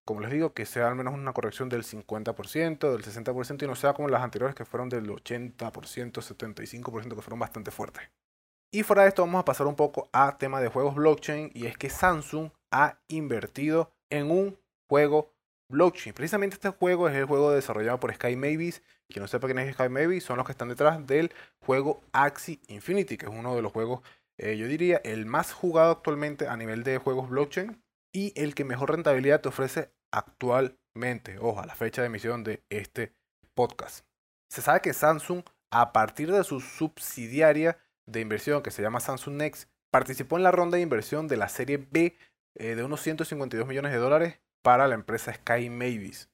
como 0.07 0.21
les 0.21 0.31
digo, 0.31 0.53
que 0.53 0.65
sea 0.65 0.87
al 0.87 0.95
menos 0.95 1.13
una 1.13 1.33
corrección 1.33 1.67
del 1.67 1.83
50%, 1.83 2.91
del 2.91 3.03
60% 3.03 3.63
y 3.63 3.67
no 3.67 3.75
sea 3.75 3.93
como 3.93 4.07
las 4.07 4.23
anteriores 4.23 4.55
que 4.55 4.65
fueron 4.65 4.87
del 4.87 5.09
80%, 5.09 5.59
75% 5.59 7.15
que 7.15 7.21
fueron 7.21 7.39
bastante 7.39 7.71
fuertes. 7.71 8.09
Y 8.71 8.83
fuera 8.83 9.03
de 9.03 9.09
esto 9.09 9.23
vamos 9.23 9.41
a 9.41 9.45
pasar 9.45 9.67
un 9.67 9.75
poco 9.75 10.09
a 10.13 10.37
tema 10.37 10.61
de 10.61 10.69
juegos 10.69 10.95
blockchain 10.95 11.51
y 11.53 11.65
es 11.65 11.77
que 11.77 11.89
Samsung 11.89 12.51
ha 12.71 12.99
invertido 13.09 13.91
en 14.09 14.31
un 14.31 14.57
juego 14.89 15.33
blockchain. 15.69 16.13
Precisamente 16.13 16.55
este 16.55 16.69
juego 16.69 17.09
es 17.09 17.15
el 17.15 17.25
juego 17.25 17.51
desarrollado 17.51 17.99
por 17.99 18.13
Sky 18.13 18.37
Mavis. 18.37 18.81
Quien 19.09 19.21
no 19.21 19.27
sepa 19.27 19.47
quién 19.47 19.59
es 19.59 19.73
Sky 19.73 19.89
Mavis 19.89 20.23
son 20.23 20.37
los 20.37 20.45
que 20.45 20.53
están 20.53 20.69
detrás 20.69 21.05
del 21.05 21.33
juego 21.59 22.01
Axie 22.13 22.61
Infinity, 22.69 23.17
que 23.17 23.25
es 23.25 23.31
uno 23.31 23.55
de 23.55 23.61
los 23.61 23.73
juegos, 23.73 24.01
eh, 24.37 24.55
yo 24.55 24.67
diría, 24.67 25.01
el 25.03 25.25
más 25.25 25.51
jugado 25.51 25.91
actualmente 25.91 26.47
a 26.47 26.55
nivel 26.55 26.83
de 26.83 26.97
juegos 26.97 27.29
blockchain 27.29 27.81
y 28.13 28.33
el 28.35 28.55
que 28.55 28.63
mejor 28.63 28.91
rentabilidad 28.91 29.41
te 29.41 29.49
ofrece 29.49 29.91
actualmente, 30.11 31.37
ojo, 31.39 31.59
a 31.59 31.65
la 31.65 31.75
fecha 31.75 32.01
de 32.01 32.07
emisión 32.07 32.43
de 32.43 32.63
este 32.69 33.13
podcast. 33.53 34.05
Se 34.49 34.61
sabe 34.61 34.81
que 34.81 34.93
Samsung, 34.93 35.43
a 35.71 35.91
partir 35.91 36.31
de 36.31 36.43
su 36.43 36.61
subsidiaria 36.61 37.77
de 38.05 38.21
inversión 38.21 38.63
que 38.63 38.71
se 38.71 38.81
llama 38.81 38.99
Samsung 38.99 39.35
Next, 39.35 39.69
participó 39.91 40.37
en 40.37 40.43
la 40.43 40.51
ronda 40.51 40.77
de 40.77 40.83
inversión 40.83 41.27
de 41.27 41.37
la 41.37 41.49
serie 41.49 41.77
B 41.77 42.17
eh, 42.55 42.75
de 42.75 42.83
unos 42.83 43.01
152 43.01 43.67
millones 43.67 43.91
de 43.91 43.97
dólares 43.97 44.39
para 44.61 44.87
la 44.87 44.95
empresa 44.95 45.33
Sky 45.33 45.69
Mavis. 45.69 46.29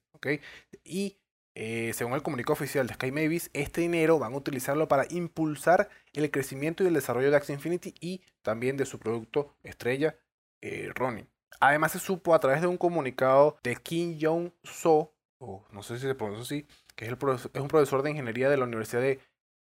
Y 0.84 1.18
eh, 1.54 1.92
según 1.94 2.14
el 2.14 2.22
comunicado 2.22 2.54
oficial 2.54 2.86
de 2.86 2.94
Sky 2.94 3.12
Mavis, 3.12 3.50
este 3.52 3.82
dinero 3.82 4.18
van 4.18 4.32
a 4.32 4.36
utilizarlo 4.36 4.88
para 4.88 5.06
impulsar 5.10 5.88
el 6.12 6.30
crecimiento 6.30 6.82
y 6.82 6.86
el 6.86 6.94
desarrollo 6.94 7.30
de 7.30 7.36
Axie 7.36 7.54
Infinity 7.54 7.94
y 8.00 8.22
también 8.42 8.76
de 8.76 8.86
su 8.86 8.98
producto 8.98 9.54
estrella, 9.62 10.16
eh, 10.62 10.90
Ronin. 10.94 11.28
Además 11.60 11.92
se 11.92 11.98
supo 11.98 12.34
a 12.34 12.40
través 12.40 12.60
de 12.60 12.66
un 12.66 12.76
comunicado 12.76 13.56
de 13.62 13.76
Kim 13.76 14.18
Jong-so, 14.20 15.12
o 15.38 15.64
no 15.72 15.82
sé 15.82 15.96
si 15.96 16.06
se 16.06 16.14
pronuncia 16.14 16.42
así, 16.42 16.66
que 16.94 17.06
es, 17.06 17.10
el 17.10 17.18
es 17.54 17.60
un 17.60 17.68
profesor 17.68 18.02
de 18.02 18.10
ingeniería 18.10 18.48
de 18.48 18.56
la 18.56 18.64
Universidad 18.64 19.02
de 19.02 19.20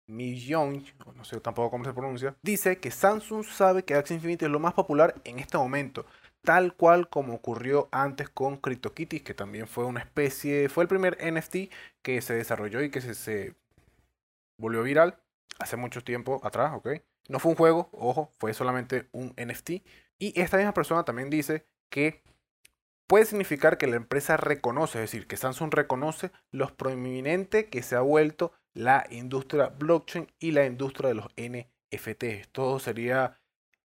Millón, 0.06 0.84
no 1.16 1.24
sé 1.24 1.38
tampoco 1.40 1.70
cómo 1.70 1.84
se 1.84 1.92
pronuncia, 1.92 2.34
dice 2.42 2.78
que 2.78 2.90
Samsung 2.90 3.44
sabe 3.44 3.84
que 3.84 3.94
Axie 3.94 4.14
Infinity 4.16 4.46
es 4.46 4.50
lo 4.50 4.58
más 4.58 4.72
popular 4.72 5.14
en 5.24 5.38
este 5.38 5.58
momento, 5.58 6.06
tal 6.42 6.74
cual 6.74 7.08
como 7.10 7.34
ocurrió 7.34 7.88
antes 7.92 8.30
con 8.30 8.56
CryptoKitties, 8.56 9.22
que 9.22 9.34
también 9.34 9.66
fue 9.66 9.84
una 9.84 10.00
especie, 10.00 10.70
fue 10.70 10.84
el 10.84 10.88
primer 10.88 11.18
NFT 11.20 11.70
que 12.00 12.22
se 12.22 12.34
desarrolló 12.34 12.82
y 12.82 12.90
que 12.90 13.02
se, 13.02 13.14
se 13.14 13.54
volvió 14.58 14.82
viral 14.82 15.18
hace 15.58 15.76
mucho 15.76 16.02
tiempo 16.02 16.40
atrás, 16.42 16.72
¿ok? 16.74 16.88
No 17.28 17.38
fue 17.38 17.50
un 17.50 17.56
juego, 17.56 17.90
ojo, 17.92 18.32
fue 18.38 18.54
solamente 18.54 19.08
un 19.12 19.34
NFT. 19.36 19.70
Y 20.18 20.40
esta 20.40 20.56
misma 20.56 20.72
persona 20.72 21.04
también 21.04 21.28
dice 21.28 21.66
que 21.90 22.22
puede 23.06 23.24
significar 23.24 23.78
que 23.78 23.86
la 23.86 23.96
empresa 23.96 24.36
reconoce, 24.36 24.98
es 24.98 25.10
decir, 25.10 25.26
que 25.26 25.36
Samsung 25.36 25.72
reconoce 25.72 26.30
lo 26.50 26.68
prominente 26.76 27.68
que 27.68 27.82
se 27.82 27.96
ha 27.96 28.00
vuelto 28.00 28.52
la 28.74 29.06
industria 29.10 29.68
blockchain 29.68 30.28
y 30.38 30.52
la 30.52 30.66
industria 30.66 31.08
de 31.08 31.14
los 31.14 31.26
NFT. 31.36 32.50
Todo 32.52 32.78
sería 32.78 33.38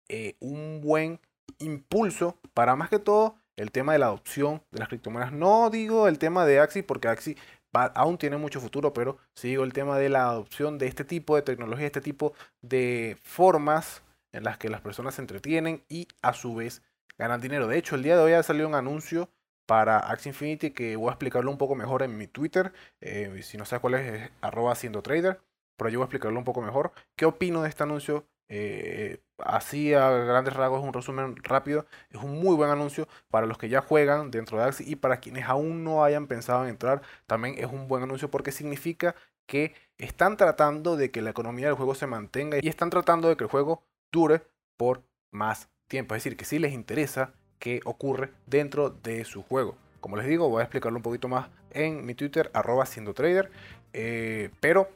eh, 0.09 0.37
un 0.39 0.81
buen 0.81 1.21
impulso 1.59 2.39
para 2.55 2.77
más 2.77 2.91
que 2.91 2.99
todo 2.99 3.37
el 3.57 3.73
tema 3.73 3.93
de 3.93 3.99
la 3.99 4.07
adopción 4.07 4.63
de 4.71 4.79
las 4.79 4.89
criptomonedas. 4.89 5.33
No 5.33 5.71
digo 5.71 6.09
el 6.09 6.19
tema 6.19 6.45
de 6.45 6.61
Axi 6.61 6.83
porque 6.83 7.09
Axi 7.09 7.37
aún 7.73 8.19
tiene 8.19 8.37
mucho 8.37 8.61
futuro, 8.61 8.93
pero 8.93 9.19
sí 9.35 9.49
digo 9.49 9.65
el 9.65 9.73
tema 9.73 9.99
de 9.99 10.09
la 10.09 10.29
adopción 10.29 10.79
de 10.79 10.87
este 10.87 11.05
tipo 11.05 11.37
de 11.37 11.43
tecnología, 11.43 11.87
este 11.87 12.01
tipo 12.01 12.35
de 12.63 13.19
formas 13.23 14.03
en 14.33 14.45
las 14.45 14.59
que 14.59 14.69
las 14.69 14.81
personas 14.81 15.15
se 15.15 15.23
entretienen 15.23 15.83
y 15.89 16.09
a 16.23 16.33
su 16.33 16.55
vez 16.55 16.83
ganan 17.19 17.41
dinero. 17.41 17.67
De 17.67 17.79
hecho, 17.79 17.95
el 17.97 18.03
día 18.03 18.17
de 18.17 18.23
hoy 18.23 18.33
ha 18.33 18.43
salido 18.43 18.69
un 18.69 18.75
anuncio 18.75 19.31
para 19.67 19.99
Axie 19.99 20.31
Infinity 20.31 20.71
que 20.71 20.97
voy 20.97 21.09
a 21.09 21.13
explicarlo 21.13 21.51
un 21.51 21.59
poco 21.59 21.75
mejor 21.75 22.03
en 22.03 22.17
mi 22.17 22.27
Twitter. 22.27 22.73
Eh, 23.01 23.41
si 23.43 23.57
no 23.59 23.65
sabes 23.65 23.81
cuál 23.81 23.95
es, 23.95 24.23
es 24.23 24.31
arroba 24.41 24.73
haciendo 24.73 25.03
trader. 25.03 25.41
Por 25.77 25.89
allí 25.89 25.97
voy 25.97 26.05
a 26.05 26.07
explicarlo 26.07 26.39
un 26.39 26.45
poco 26.45 26.63
mejor. 26.63 26.93
¿Qué 27.17 27.27
opino 27.27 27.63
de 27.63 27.69
este 27.69 27.83
anuncio? 27.83 28.27
Eh, 28.49 29.21
así 29.39 29.93
a 29.93 30.09
grandes 30.11 30.55
rasgos 30.55 30.83
un 30.83 30.93
resumen 30.93 31.37
rápido. 31.43 31.87
Es 32.11 32.23
un 32.23 32.41
muy 32.41 32.55
buen 32.55 32.71
anuncio 32.71 33.09
para 33.29 33.47
los 33.47 33.59
que 33.59 33.69
ya 33.69 33.81
juegan 33.81 34.31
dentro 34.31 34.59
de 34.59 34.65
Axie 34.65 34.89
y 34.89 34.97
para 34.97 35.19
quienes 35.21 35.45
aún 35.47 35.85
no 35.85 36.05
hayan 36.05 36.27
pensado 36.27 36.63
en 36.65 36.71
entrar. 36.71 37.03
También 37.27 37.57
es 37.59 37.67
un 37.67 37.89
buen 37.89 38.03
anuncio 38.03 38.31
porque 38.31 38.53
significa 38.53 39.15
que 39.47 39.75
están 39.99 40.37
tratando 40.37 40.97
de 40.97 41.11
que 41.11 41.23
la 41.23 41.31
economía 41.31 41.67
del 41.67 41.77
juego 41.77 41.95
se 41.95 42.07
mantenga 42.07 42.59
y 42.61 42.69
están 42.69 42.91
tratando 42.91 43.29
de 43.29 43.37
que 43.37 43.45
el 43.45 43.51
juego 43.51 43.85
dure 44.13 44.43
por 44.77 45.03
más 45.31 45.69
tiempo. 45.89 46.15
Es 46.15 46.23
decir, 46.25 46.37
que 46.37 46.45
si 46.45 46.59
les 46.59 46.73
interesa 46.73 47.33
que 47.59 47.81
ocurre 47.85 48.31
dentro 48.47 48.91
de 48.91 49.25
su 49.25 49.43
juego. 49.43 49.77
Como 50.01 50.17
les 50.17 50.27
digo, 50.27 50.49
voy 50.49 50.61
a 50.61 50.65
explicarlo 50.65 50.99
un 50.99 51.03
poquito 51.03 51.29
más 51.29 51.49
en 51.71 52.05
mi 52.05 52.15
Twitter, 52.15 52.51
arroba 52.55 52.87
siendo 52.87 53.15
trader. 53.15 53.51
Eh, 53.93 54.51
pero 54.61 54.89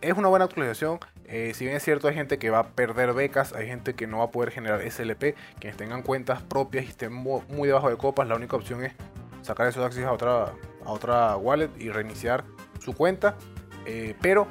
es 0.00 0.14
una 0.14 0.28
buena 0.28 0.46
actualización. 0.46 0.98
Eh, 1.26 1.52
si 1.54 1.64
bien 1.64 1.76
es 1.76 1.84
cierto, 1.84 2.08
hay 2.08 2.14
gente 2.14 2.38
que 2.38 2.50
va 2.50 2.60
a 2.60 2.68
perder 2.68 3.12
becas, 3.12 3.52
hay 3.52 3.66
gente 3.66 3.94
que 3.94 4.06
no 4.06 4.18
va 4.18 4.24
a 4.24 4.30
poder 4.30 4.50
generar 4.50 4.80
SLP, 4.90 5.34
quienes 5.58 5.76
tengan 5.76 6.02
cuentas 6.02 6.42
propias 6.42 6.86
y 6.86 6.88
estén 6.88 7.12
muy 7.12 7.42
debajo 7.66 7.90
de 7.90 7.96
copas, 7.96 8.26
la 8.26 8.36
única 8.36 8.56
opción 8.56 8.82
es 8.82 8.94
sacar 9.42 9.66
esos 9.68 9.84
axis 9.84 10.04
a 10.04 10.12
otra, 10.12 10.54
a 10.84 10.90
otra 10.90 11.36
wallet 11.36 11.70
y 11.78 11.90
reiniciar 11.90 12.44
su 12.80 12.94
cuenta. 12.94 13.36
Eh, 13.86 14.14
pero 14.20 14.46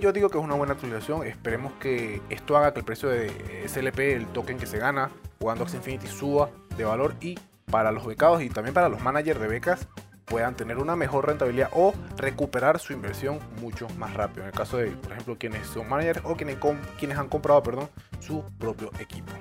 yo 0.00 0.12
digo 0.12 0.30
que 0.30 0.38
es 0.38 0.44
una 0.44 0.54
buena 0.54 0.72
actualización. 0.72 1.26
Esperemos 1.26 1.72
que 1.74 2.22
esto 2.30 2.56
haga 2.56 2.72
que 2.72 2.80
el 2.80 2.84
precio 2.84 3.08
de 3.08 3.30
SLP, 3.66 3.98
el 4.14 4.26
token 4.28 4.58
que 4.58 4.66
se 4.66 4.78
gana 4.78 5.10
jugando 5.38 5.64
Axie 5.64 5.76
Infinity, 5.78 6.06
suba 6.06 6.50
de 6.76 6.84
valor 6.84 7.14
y 7.20 7.38
para 7.70 7.92
los 7.92 8.06
becados 8.06 8.42
y 8.42 8.48
también 8.48 8.74
para 8.74 8.88
los 8.88 9.00
managers 9.00 9.40
de 9.40 9.48
becas 9.48 9.88
puedan 10.24 10.54
tener 10.54 10.78
una 10.78 10.96
mejor 10.96 11.26
rentabilidad 11.26 11.68
o 11.72 11.92
recuperar 12.16 12.78
su 12.78 12.92
inversión 12.92 13.38
mucho 13.60 13.86
más 13.98 14.14
rápido. 14.14 14.42
En 14.42 14.48
el 14.48 14.54
caso 14.54 14.78
de, 14.78 14.90
por 14.90 15.12
ejemplo, 15.12 15.36
quienes 15.38 15.66
son 15.66 15.88
managers 15.88 16.20
o 16.24 16.34
quienes, 16.34 16.58
quienes 16.98 17.18
han 17.18 17.28
comprado 17.28 17.62
perdón, 17.62 17.90
su 18.20 18.42
propio 18.58 18.90
equipo. 18.98 19.32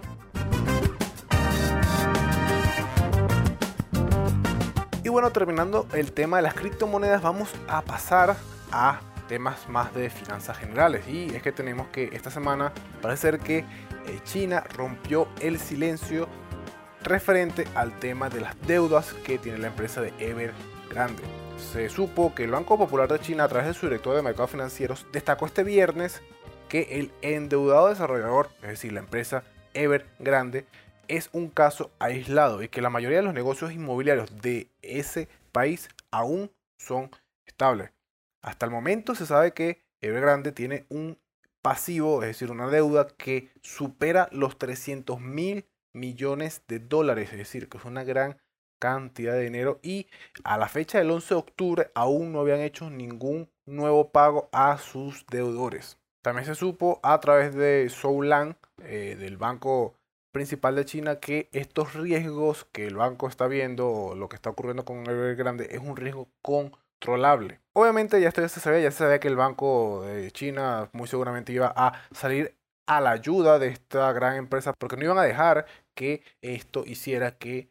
Y 5.04 5.10
bueno, 5.10 5.32
terminando 5.32 5.88
el 5.94 6.12
tema 6.12 6.38
de 6.38 6.44
las 6.44 6.54
criptomonedas, 6.54 7.22
vamos 7.22 7.50
a 7.68 7.82
pasar 7.82 8.36
a 8.72 9.00
temas 9.34 9.68
más 9.68 9.96
de 9.96 10.12
finanzas 10.12 10.60
generales. 10.60 11.08
Y 11.08 11.36
es 11.36 11.42
que 11.42 11.52
tenemos 11.52 11.88
que 11.88 12.12
esta 12.14 12.30
semana 12.30 12.72
parece 13.02 13.22
ser 13.22 13.40
que 13.40 13.58
eh, 13.58 13.66
China 14.26 14.64
rompió 14.76 15.28
el 15.42 15.58
silencio 15.58 16.30
referente 17.02 17.66
al 17.74 17.98
tema 17.98 18.30
de 18.30 18.42
las 18.42 18.56
deudas 18.68 19.12
que 19.26 19.40
tiene 19.40 19.58
la 19.58 19.70
empresa 19.70 20.02
de 20.02 20.14
Evergrande. 20.20 21.24
Se 21.58 21.90
supo 21.90 22.36
que 22.36 22.44
el 22.44 22.52
Banco 22.52 22.78
Popular 22.78 23.12
de 23.12 23.20
China, 23.22 23.46
a 23.46 23.48
través 23.48 23.70
de 23.70 23.74
su 23.74 23.88
director 23.88 24.16
de 24.16 24.22
mercados 24.22 24.52
financieros, 24.52 25.08
destacó 25.12 25.48
este 25.48 25.64
viernes 25.64 26.22
que 26.70 27.00
el 27.00 27.12
endeudado 27.24 27.90
desarrollador, 27.90 28.52
es 28.62 28.70
decir, 28.70 28.94
la 28.94 29.00
empresa 29.00 29.44
Evergrande, 29.74 30.68
es 31.08 31.32
un 31.34 31.50
caso 31.50 31.90
aislado 31.98 32.62
y 32.62 32.68
que 32.68 32.84
la 32.84 32.92
mayoría 32.92 33.18
de 33.18 33.24
los 33.24 33.34
negocios 33.34 33.72
inmobiliarios 33.72 34.44
de 34.44 34.70
ese 34.84 35.28
país 35.52 35.90
aún 36.12 36.52
son 36.78 37.10
estables. 37.48 37.90
Hasta 38.44 38.66
el 38.66 38.72
momento 38.72 39.16
se 39.16 39.26
sabe 39.26 39.54
que 39.54 39.82
Evergrande 40.02 40.52
tiene 40.52 40.86
un 40.90 41.18
pasivo, 41.62 42.22
es 42.22 42.28
decir, 42.28 42.52
una 42.52 42.68
deuda 42.68 43.08
que 43.08 43.50
supera 43.62 44.28
los 44.32 44.58
300 44.58 45.20
mil 45.22 45.66
millones 45.94 46.62
de 46.68 46.80
dólares, 46.80 47.32
es 47.32 47.38
decir, 47.38 47.70
que 47.70 47.78
es 47.78 47.86
una 47.86 48.04
gran 48.04 48.38
cantidad 48.80 49.34
de 49.34 49.44
dinero 49.46 49.80
y 49.82 50.08
a 50.44 50.58
la 50.58 50.68
fecha 50.68 50.98
del 50.98 51.12
11 51.12 51.34
de 51.34 51.40
octubre 51.40 51.92
aún 51.96 52.34
no 52.34 52.42
habían 52.42 52.60
hecho 52.60 52.90
ningún 52.90 53.50
nuevo 53.66 54.12
pago 54.12 54.50
a 54.52 54.78
sus 54.78 55.26
deudores. 55.28 55.98
También 56.22 56.46
se 56.46 56.56
supo 56.56 57.00
a 57.02 57.18
través 57.22 57.56
de 57.56 57.88
Soulan, 57.90 58.58
eh, 58.84 59.16
del 59.18 59.38
banco 59.38 59.96
principal 60.34 60.76
de 60.76 60.84
China, 60.84 61.22
que 61.22 61.48
estos 61.54 61.94
riesgos 61.94 62.66
que 62.74 62.88
el 62.88 62.98
banco 62.98 63.30
está 63.30 63.48
viendo 63.48 63.90
o 63.90 64.16
lo 64.16 64.28
que 64.28 64.36
está 64.36 64.50
ocurriendo 64.50 64.84
con 64.84 65.10
Evergrande 65.10 65.70
es 65.72 65.80
un 65.80 65.96
riesgo 65.96 66.28
Obviamente 67.74 68.20
ya 68.22 68.30
esto 68.30 68.42
ya 68.42 68.50
se 68.50 68.60
sabía, 68.60 68.80
ya 68.80 68.92
se 68.92 69.00
sabía 69.00 69.20
que 69.20 69.28
el 69.28 69.36
banco 69.36 70.04
de 70.06 70.32
China 70.32 70.90
muy 70.94 71.08
seguramente 71.08 71.52
iba 71.52 71.74
a 71.76 71.94
salir 72.12 72.56
a 72.86 73.02
la 73.02 73.12
ayuda 73.12 73.60
de 73.60 73.68
esta 73.68 74.12
gran 74.14 74.36
empresa 74.36 74.74
porque 74.74 74.98
no 74.98 75.06
iban 75.06 75.18
a 75.18 75.24
dejar 75.24 75.66
que 75.94 76.24
esto 76.42 76.84
hiciera 76.86 77.38
que 77.38 77.70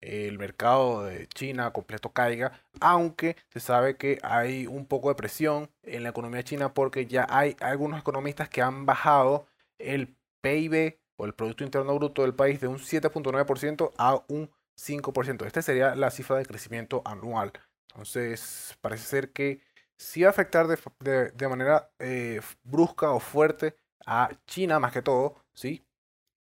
el 0.00 0.38
mercado 0.38 1.04
de 1.04 1.26
China 1.28 1.72
completo 1.72 2.12
caiga, 2.12 2.60
aunque 2.80 3.36
se 3.48 3.60
sabe 3.60 3.96
que 3.96 4.18
hay 4.22 4.66
un 4.66 4.86
poco 4.86 5.08
de 5.08 5.14
presión 5.14 5.70
en 5.82 6.02
la 6.02 6.10
economía 6.10 6.42
china 6.44 6.74
porque 6.74 7.06
ya 7.06 7.26
hay 7.30 7.56
algunos 7.60 8.00
economistas 8.00 8.48
que 8.48 8.60
han 8.60 8.84
bajado 8.84 9.46
el 9.78 10.14
PIB 10.42 10.98
o 11.16 11.24
el 11.24 11.34
Producto 11.34 11.64
Interno 11.64 11.94
Bruto 11.94 12.22
del 12.22 12.34
país 12.34 12.60
de 12.60 12.68
un 12.68 12.78
7.9% 12.78 13.92
a 13.96 14.22
un 14.28 14.50
5%. 14.78 15.46
Esta 15.46 15.62
sería 15.62 15.94
la 15.94 16.10
cifra 16.10 16.36
de 16.36 16.44
crecimiento 16.44 17.02
anual. 17.04 17.52
Entonces, 17.94 18.76
parece 18.80 19.04
ser 19.04 19.32
que 19.32 19.60
sí 19.96 20.22
va 20.22 20.28
a 20.28 20.30
afectar 20.30 20.66
de, 20.66 21.48
manera 21.48 21.90
eh, 22.00 22.40
brusca 22.64 23.12
o 23.12 23.20
fuerte 23.20 23.76
a 24.06 24.30
China 24.46 24.80
más 24.80 24.92
que 24.92 25.02
todo, 25.02 25.36
¿sí? 25.54 25.86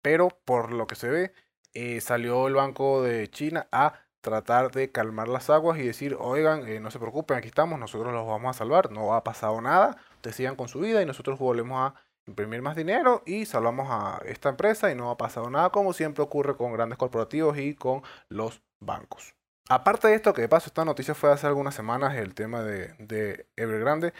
Pero 0.02 0.28
por 0.44 0.72
lo 0.72 0.86
que 0.86 0.96
se 0.96 1.08
ve, 1.08 1.32
eh, 1.74 2.00
salió 2.00 2.48
el 2.48 2.54
Banco 2.54 3.02
de 3.02 3.28
China 3.28 3.68
a 3.72 3.94
tratar 4.20 4.72
de 4.72 4.90
calmar 4.90 5.28
las 5.28 5.50
aguas 5.50 5.78
y 5.78 5.82
decir, 5.82 6.16
oigan, 6.18 6.66
eh, 6.66 6.80
no 6.80 6.90
se 6.90 6.98
preocupen, 6.98 7.36
aquí 7.36 7.48
estamos, 7.48 7.78
nosotros 7.78 8.12
los 8.12 8.26
vamos 8.26 8.56
a 8.56 8.58
salvar, 8.58 8.90
no 8.90 9.14
ha 9.14 9.22
pasado 9.22 9.60
nada, 9.60 9.96
ustedes 10.16 10.36
sigan 10.36 10.56
con 10.56 10.68
su 10.68 10.80
vida 10.80 11.00
y 11.00 11.06
nosotros 11.06 11.38
volvemos 11.38 11.92
a 11.92 11.94
imprimir 12.26 12.60
más 12.60 12.74
dinero 12.74 13.22
y 13.24 13.46
salvamos 13.46 13.86
a 13.88 14.20
esta 14.26 14.48
empresa 14.48 14.90
y 14.90 14.96
no 14.96 15.10
ha 15.10 15.16
pasado 15.16 15.48
nada 15.48 15.70
como 15.70 15.92
siempre 15.92 16.24
ocurre 16.24 16.56
con 16.56 16.72
grandes 16.72 16.98
corporativos 16.98 17.56
y 17.58 17.76
con 17.76 18.02
los 18.28 18.62
bancos. 18.80 19.35
Aparte 19.68 20.06
de 20.08 20.14
esto, 20.14 20.32
que 20.32 20.42
de 20.42 20.48
paso 20.48 20.68
esta 20.68 20.84
noticia 20.84 21.14
fue 21.14 21.32
hace 21.32 21.46
algunas 21.46 21.74
semanas, 21.74 22.14
el 22.16 22.34
tema 22.34 22.62
de, 22.62 22.94
de 22.98 23.46
Evergrande, 23.56 24.12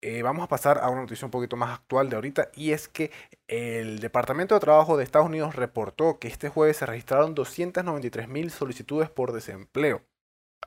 eh, 0.00 0.22
vamos 0.22 0.44
a 0.44 0.48
pasar 0.48 0.78
a 0.82 0.88
una 0.90 1.02
noticia 1.02 1.26
un 1.26 1.30
poquito 1.30 1.56
más 1.56 1.78
actual 1.78 2.10
de 2.10 2.16
ahorita 2.16 2.50
y 2.54 2.72
es 2.72 2.88
que 2.88 3.10
el 3.48 4.00
Departamento 4.00 4.54
de 4.54 4.60
Trabajo 4.60 4.96
de 4.96 5.04
Estados 5.04 5.28
Unidos 5.28 5.56
reportó 5.56 6.18
que 6.18 6.28
este 6.28 6.50
jueves 6.50 6.78
se 6.78 6.86
registraron 6.86 7.34
293 7.34 8.28
mil 8.28 8.50
solicitudes 8.50 9.10
por 9.10 9.32
desempleo, 9.32 10.02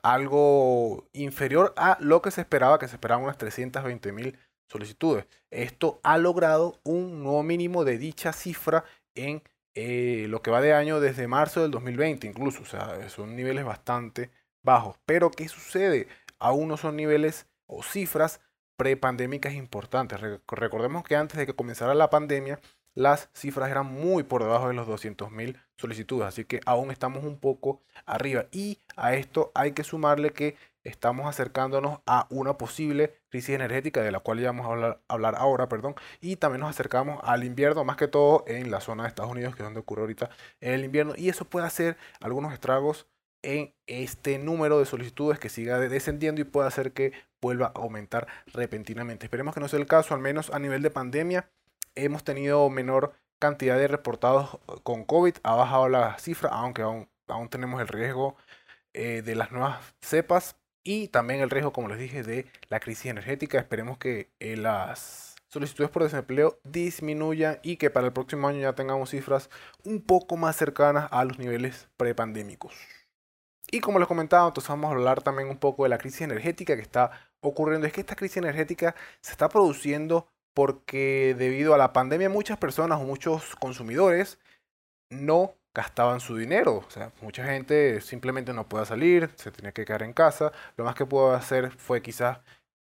algo 0.02 1.08
inferior 1.12 1.74
a 1.76 1.98
lo 2.00 2.22
que 2.22 2.30
se 2.32 2.40
esperaba, 2.40 2.78
que 2.78 2.88
se 2.88 2.96
esperaban 2.96 3.24
unas 3.24 3.38
320 3.38 4.12
mil 4.12 4.38
solicitudes. 4.68 5.26
Esto 5.50 6.00
ha 6.02 6.18
logrado 6.18 6.80
un 6.84 7.22
nuevo 7.22 7.42
mínimo 7.42 7.84
de 7.84 7.98
dicha 7.98 8.32
cifra 8.32 8.84
en 9.14 9.42
eh, 9.80 10.28
lo 10.28 10.42
que 10.42 10.50
va 10.50 10.60
de 10.60 10.72
año 10.72 11.00
desde 11.00 11.28
marzo 11.28 11.62
del 11.62 11.70
2020 11.70 12.26
incluso, 12.26 12.62
o 12.62 12.66
sea, 12.66 13.08
son 13.08 13.36
niveles 13.36 13.64
bastante 13.64 14.30
bajos. 14.62 14.96
Pero 15.06 15.30
¿qué 15.30 15.48
sucede? 15.48 16.08
aún 16.38 16.68
no 16.68 16.76
son 16.76 16.96
niveles 16.96 17.46
o 17.66 17.82
cifras 17.82 18.40
prepandémicas 18.76 19.54
importantes. 19.54 20.20
Recordemos 20.46 21.04
que 21.04 21.16
antes 21.16 21.36
de 21.36 21.46
que 21.46 21.54
comenzara 21.54 21.94
la 21.94 22.10
pandemia, 22.10 22.60
las 22.94 23.28
cifras 23.32 23.70
eran 23.70 23.86
muy 23.86 24.22
por 24.22 24.42
debajo 24.42 24.68
de 24.68 24.74
los 24.74 24.88
200.000 24.88 25.56
solicitudes, 25.76 26.26
así 26.26 26.44
que 26.44 26.60
aún 26.66 26.90
estamos 26.90 27.24
un 27.24 27.38
poco 27.38 27.82
arriba. 28.06 28.46
Y 28.50 28.78
a 28.96 29.14
esto 29.14 29.52
hay 29.54 29.72
que 29.72 29.84
sumarle 29.84 30.32
que 30.32 30.56
estamos 30.88 31.26
acercándonos 31.26 32.00
a 32.06 32.26
una 32.30 32.58
posible 32.58 33.14
crisis 33.28 33.54
energética 33.54 34.02
de 34.02 34.10
la 34.10 34.20
cual 34.20 34.40
ya 34.40 34.48
vamos 34.48 34.66
a 34.66 34.98
hablar, 35.08 35.34
ahora, 35.36 35.68
perdón, 35.68 35.94
y 36.20 36.36
también 36.36 36.60
nos 36.60 36.70
acercamos 36.70 37.20
al 37.22 37.44
invierno, 37.44 37.84
más 37.84 37.96
que 37.96 38.08
todo 38.08 38.44
en 38.46 38.70
la 38.70 38.80
zona 38.80 39.04
de 39.04 39.10
Estados 39.10 39.30
Unidos, 39.30 39.54
que 39.54 39.62
es 39.62 39.66
donde 39.66 39.80
ocurre 39.80 40.02
ahorita 40.02 40.30
el 40.60 40.84
invierno, 40.84 41.14
y 41.16 41.28
eso 41.28 41.44
puede 41.44 41.66
hacer 41.66 41.96
algunos 42.20 42.52
estragos 42.52 43.06
en 43.42 43.72
este 43.86 44.38
número 44.38 44.78
de 44.78 44.86
solicitudes 44.86 45.38
que 45.38 45.48
siga 45.48 45.78
descendiendo 45.78 46.40
y 46.40 46.44
puede 46.44 46.68
hacer 46.68 46.92
que 46.92 47.12
vuelva 47.40 47.66
a 47.66 47.78
aumentar 47.80 48.26
repentinamente. 48.46 49.26
Esperemos 49.26 49.54
que 49.54 49.60
no 49.60 49.68
sea 49.68 49.78
el 49.78 49.86
caso, 49.86 50.14
al 50.14 50.20
menos 50.20 50.50
a 50.50 50.58
nivel 50.58 50.82
de 50.82 50.90
pandemia 50.90 51.48
hemos 51.94 52.24
tenido 52.24 52.68
menor 52.70 53.14
cantidad 53.38 53.76
de 53.76 53.88
reportados 53.88 54.58
con 54.82 55.04
COVID, 55.04 55.36
ha 55.42 55.54
bajado 55.54 55.88
la 55.88 56.18
cifra, 56.18 56.50
aunque 56.50 56.82
aún, 56.82 57.08
aún 57.28 57.48
tenemos 57.48 57.80
el 57.80 57.88
riesgo 57.88 58.36
eh, 58.94 59.22
de 59.22 59.34
las 59.34 59.52
nuevas 59.52 59.94
cepas 60.00 60.56
y 60.84 61.08
también 61.08 61.40
el 61.40 61.50
riesgo, 61.50 61.72
como 61.72 61.88
les 61.88 61.98
dije, 61.98 62.22
de 62.22 62.46
la 62.68 62.80
crisis 62.80 63.06
energética. 63.06 63.58
Esperemos 63.58 63.98
que 63.98 64.30
eh, 64.40 64.56
las 64.56 65.36
solicitudes 65.48 65.90
por 65.90 66.02
desempleo 66.02 66.58
disminuyan 66.64 67.58
y 67.62 67.76
que 67.76 67.90
para 67.90 68.06
el 68.06 68.12
próximo 68.12 68.48
año 68.48 68.60
ya 68.60 68.74
tengamos 68.74 69.10
cifras 69.10 69.50
un 69.84 70.02
poco 70.02 70.36
más 70.36 70.56
cercanas 70.56 71.08
a 71.10 71.24
los 71.24 71.38
niveles 71.38 71.88
prepandémicos. 71.96 72.74
Y 73.70 73.80
como 73.80 73.98
les 73.98 74.08
comentaba, 74.08 74.48
entonces 74.48 74.68
vamos 74.70 74.90
a 74.90 74.94
hablar 74.94 75.22
también 75.22 75.48
un 75.48 75.58
poco 75.58 75.82
de 75.82 75.90
la 75.90 75.98
crisis 75.98 76.22
energética 76.22 76.74
que 76.74 76.82
está 76.82 77.10
ocurriendo. 77.40 77.86
Es 77.86 77.92
que 77.92 78.00
esta 78.00 78.16
crisis 78.16 78.38
energética 78.38 78.94
se 79.20 79.32
está 79.32 79.48
produciendo 79.48 80.26
porque 80.54 81.36
debido 81.38 81.74
a 81.74 81.78
la 81.78 81.92
pandemia 81.92 82.30
muchas 82.30 82.58
personas 82.58 83.00
o 83.00 83.04
muchos 83.04 83.56
consumidores 83.56 84.38
no 85.10 85.54
gastaban 85.74 86.20
su 86.20 86.36
dinero. 86.36 86.84
O 86.86 86.90
sea, 86.90 87.12
mucha 87.20 87.44
gente 87.44 88.00
simplemente 88.00 88.52
no 88.52 88.68
puede 88.68 88.86
salir, 88.86 89.30
se 89.36 89.50
tenía 89.50 89.72
que 89.72 89.84
quedar 89.84 90.02
en 90.02 90.12
casa. 90.12 90.52
Lo 90.76 90.84
más 90.84 90.94
que 90.94 91.06
pudo 91.06 91.32
hacer 91.34 91.70
fue 91.72 92.02
quizás 92.02 92.38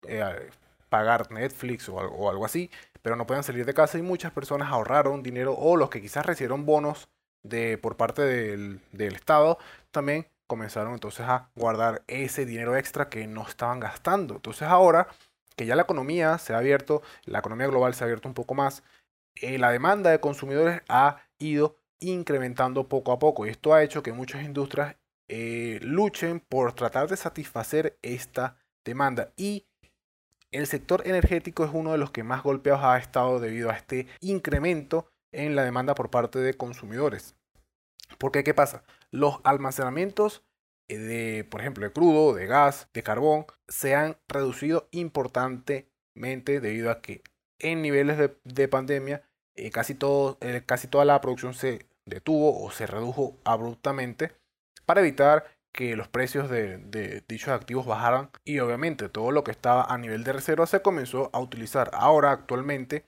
eh, 0.07 0.51
pagar 0.89 1.31
Netflix 1.33 1.89
o 1.89 1.99
algo, 1.99 2.45
así, 2.45 2.71
pero 3.03 3.17
no 3.17 3.27
pueden 3.27 3.43
salir 3.43 3.65
de 3.65 3.75
casa 3.75 3.99
y 3.99 4.03
muchas 4.03 4.33
personas 4.33 4.71
ahorraron 4.71 5.23
dinero 5.23 5.55
o 5.55 5.77
los 5.77 5.91
que 5.91 6.01
quizás 6.01 6.25
recibieron 6.27 6.65
bonos 6.67 7.09
de, 7.43 7.79
por 7.79 7.97
parte 7.97 8.23
del, 8.23 8.81
del 8.93 9.15
Estado 9.15 9.59
también 9.91 10.27
comenzaron 10.47 10.93
entonces 10.93 11.27
a 11.27 11.51
guardar 11.57 12.03
ese 12.07 12.47
dinero 12.47 12.77
extra 12.77 13.09
que 13.09 13.27
no 13.27 13.43
estaban 13.43 13.81
gastando. 13.81 14.37
Entonces 14.37 14.69
ahora 14.69 15.09
que 15.57 15.67
ya 15.67 15.75
la 15.75 15.83
economía 15.83 16.39
se 16.39 16.55
ha 16.55 16.59
abierto, 16.59 17.03
la 17.25 17.41
economía 17.41 17.67
global 17.67 17.95
se 17.95 18.05
ha 18.05 18.07
abierto 18.07 18.29
un 18.29 18.35
poco 18.35 18.55
más, 18.55 18.83
eh, 19.37 19.59
la 19.59 19.71
demanda 19.71 20.11
de 20.11 20.21
consumidores 20.21 20.83
ha 20.89 21.19
ido 21.39 21.77
incrementando 22.01 22.89
poco 22.89 23.13
a 23.13 23.19
poco 23.19 23.47
y 23.47 23.51
esto 23.51 23.75
ha 23.75 23.83
hecho 23.83 24.03
que 24.03 24.13
muchas 24.13 24.45
industrias 24.45 24.97
eh, 25.29 25.79
luchen 25.83 26.41
por 26.41 26.73
tratar 26.73 27.09
de 27.09 27.17
satisfacer 27.17 27.99
esta 28.03 28.59
demanda 28.85 29.33
y 29.37 29.67
el 30.53 30.67
sector 30.67 31.03
energético 31.07 31.65
es 31.65 31.71
uno 31.73 31.93
de 31.93 31.99
los 31.99 32.11
que 32.11 32.23
más 32.23 32.43
golpeados 32.43 32.85
ha 32.85 32.99
estado 32.99 33.41
debido 33.41 33.71
a 33.71 33.77
este 33.77 34.07
incremento 34.21 35.11
en 35.33 35.57
la 35.57 35.65
demanda 35.65 35.95
por 35.95 36.11
parte 36.11 36.39
de 36.39 36.55
consumidores. 36.55 37.37
Porque, 38.19 38.45
¿qué 38.45 38.55
pasa? 38.55 38.85
Los 39.11 39.41
almacenamientos 39.45 40.45
eh, 40.89 40.99
de, 40.99 41.45
por 41.45 41.61
ejemplo, 41.61 41.85
de 41.85 41.93
crudo, 41.93 42.35
de 42.35 42.47
gas, 42.47 42.89
de 42.95 43.03
carbón, 43.03 43.47
se 43.69 43.95
han 43.95 44.17
reducido 44.29 44.89
importantemente 44.93 46.61
debido 46.61 46.91
a 46.91 47.01
que 47.01 47.23
en 47.59 47.83
niveles 47.83 48.31
de, 48.45 48.69
pandemia 48.69 49.23
eh, 49.57 49.71
casi, 49.71 49.95
todo, 49.95 50.39
eh, 50.41 50.63
casi 50.65 50.89
toda 50.89 51.05
la 51.05 51.21
producción 51.21 51.55
se 51.55 51.87
detuvo 52.05 52.63
o 52.65 52.71
se 52.71 52.87
redujo 52.87 53.37
abruptamente 53.45 54.33
para 54.85 55.01
evitar 55.01 55.47
que 55.73 55.97
los 55.97 56.09
precios 56.09 56.49
de, 56.49 56.79
de, 56.79 57.23
dichos 57.29 57.51
activos 57.51 57.87
bajaran 57.87 58.31
y 58.45 58.61
obviamente 58.61 59.09
todo 59.09 59.31
lo 59.31 59.45
que 59.45 59.51
estaba 59.51 59.85
a 59.85 59.99
nivel 59.99 60.25
de 60.25 60.33
reserva 60.33 60.67
se 60.67 60.81
comenzó 60.81 61.31
a 61.33 61.41
utilizar. 61.41 61.91
Ahora 61.93 62.31
actualmente 62.31 63.05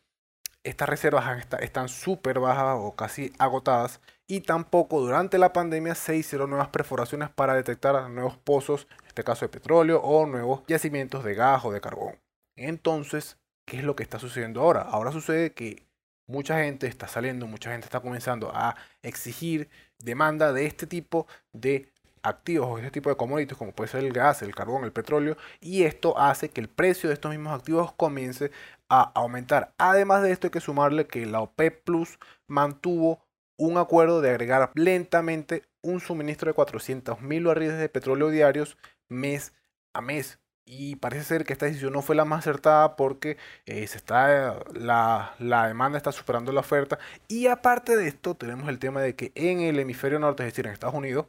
estas 0.65 0.89
reservas 0.89 1.47
están 1.61 1.89
súper 1.89 2.41
bajas 2.41 2.77
o 2.79 2.95
casi 2.95 3.33
agotadas 3.39 4.01
y 4.27 4.43
tampoco 4.43 5.01
durante 5.01 5.39
la 5.39 5.53
pandemia 5.53 5.95
se 5.95 6.17
hicieron 6.17 6.51
nuevas 6.51 6.69
perforaciones 6.69 7.31
para 7.31 7.55
detectar 7.55 8.11
nuevos 8.11 8.37
pozos, 8.37 8.87
en 9.01 9.07
este 9.07 9.25
caso 9.25 9.47
de 9.47 9.51
petróleo 9.51 10.01
o 10.03 10.27
nuevos 10.27 10.63
yacimientos 10.67 11.25
de 11.25 11.35
gas 11.35 11.65
o 11.65 11.73
de 11.73 11.81
carbón. 11.81 12.21
Entonces, 12.57 13.39
¿qué 13.67 13.79
es 13.79 13.85
lo 13.85 13.97
que 13.97 14.03
está 14.03 14.19
sucediendo 14.19 14.61
ahora? 14.61 14.83
Ahora 14.83 15.13
sucede 15.13 15.55
que 15.55 15.88
mucha 16.29 16.63
gente 16.63 16.87
está 16.87 17.09
saliendo, 17.09 17.49
mucha 17.49 17.73
gente 17.73 17.87
está 17.87 18.01
comenzando 18.01 18.53
a 18.55 18.77
exigir 19.03 19.69
demanda 19.99 20.53
de 20.53 20.67
este 20.67 20.87
tipo 20.87 21.27
de 21.53 21.91
activos 22.23 22.69
o 22.69 22.79
este 22.79 22.91
tipo 22.91 23.11
de 23.11 23.17
commodities 23.17 23.59
como 23.59 23.73
puede 23.73 23.91
ser 23.91 24.05
el 24.05 24.13
gas, 24.13 24.43
el 24.43 24.55
carbón, 24.55 24.85
el 24.85 24.93
petróleo 24.93 25.37
y 25.61 25.83
esto 25.83 26.19
hace 26.19 26.51
que 26.51 26.61
el 26.61 26.69
precio 26.69 27.09
de 27.09 27.15
estos 27.15 27.31
mismos 27.31 27.59
activos 27.59 27.93
comience 27.93 28.51
a 28.89 29.11
aumentar. 29.15 29.73
Además 29.79 30.23
de 30.23 30.33
esto 30.33 30.47
hay 30.47 30.51
que 30.53 30.61
sumarle 30.61 31.07
que 31.07 31.27
la 31.27 31.41
OPEP 31.41 31.83
Plus 31.85 32.19
mantuvo 32.47 33.21
un 33.57 33.77
acuerdo 33.77 34.21
de 34.21 34.31
agregar 34.31 34.71
lentamente 34.75 35.65
un 35.83 36.01
suministro 36.01 36.51
de 36.51 36.57
400.000 36.57 37.47
barriles 37.47 37.79
de 37.79 37.89
petróleo 37.89 38.31
diarios 38.31 38.77
mes 39.09 39.53
a 39.93 40.01
mes. 40.01 40.39
Y 40.71 40.97
parece 40.97 41.25
ser 41.25 41.45
que 41.45 41.55
esta 41.55 41.65
decisión 41.65 41.95
no 41.95 42.03
fue 42.03 42.15
la 42.15 42.27
más 42.27 42.41
acertada 42.41 42.95
porque 42.95 43.39
eh, 43.65 43.87
se 43.87 43.97
está, 43.97 44.63
la, 44.75 45.35
demanda 45.39 45.97
está 45.97 46.13
superando 46.13 46.53
la 46.53 46.61
oferta. 46.61 46.99
Y 47.27 47.47
aparte 47.47 47.97
de 47.97 48.07
esto, 48.07 48.37
tenemos 48.37 48.69
el 48.69 48.79
tema 48.79 49.01
de 49.01 49.17
que 49.17 49.33
en 49.35 49.61
el 49.61 49.79
hemisferio 49.79 50.19
norte, 50.19 50.43
es 50.43 50.53
decir, 50.53 50.67
en 50.67 50.73
Estados 50.75 50.95
Unidos, 50.95 51.29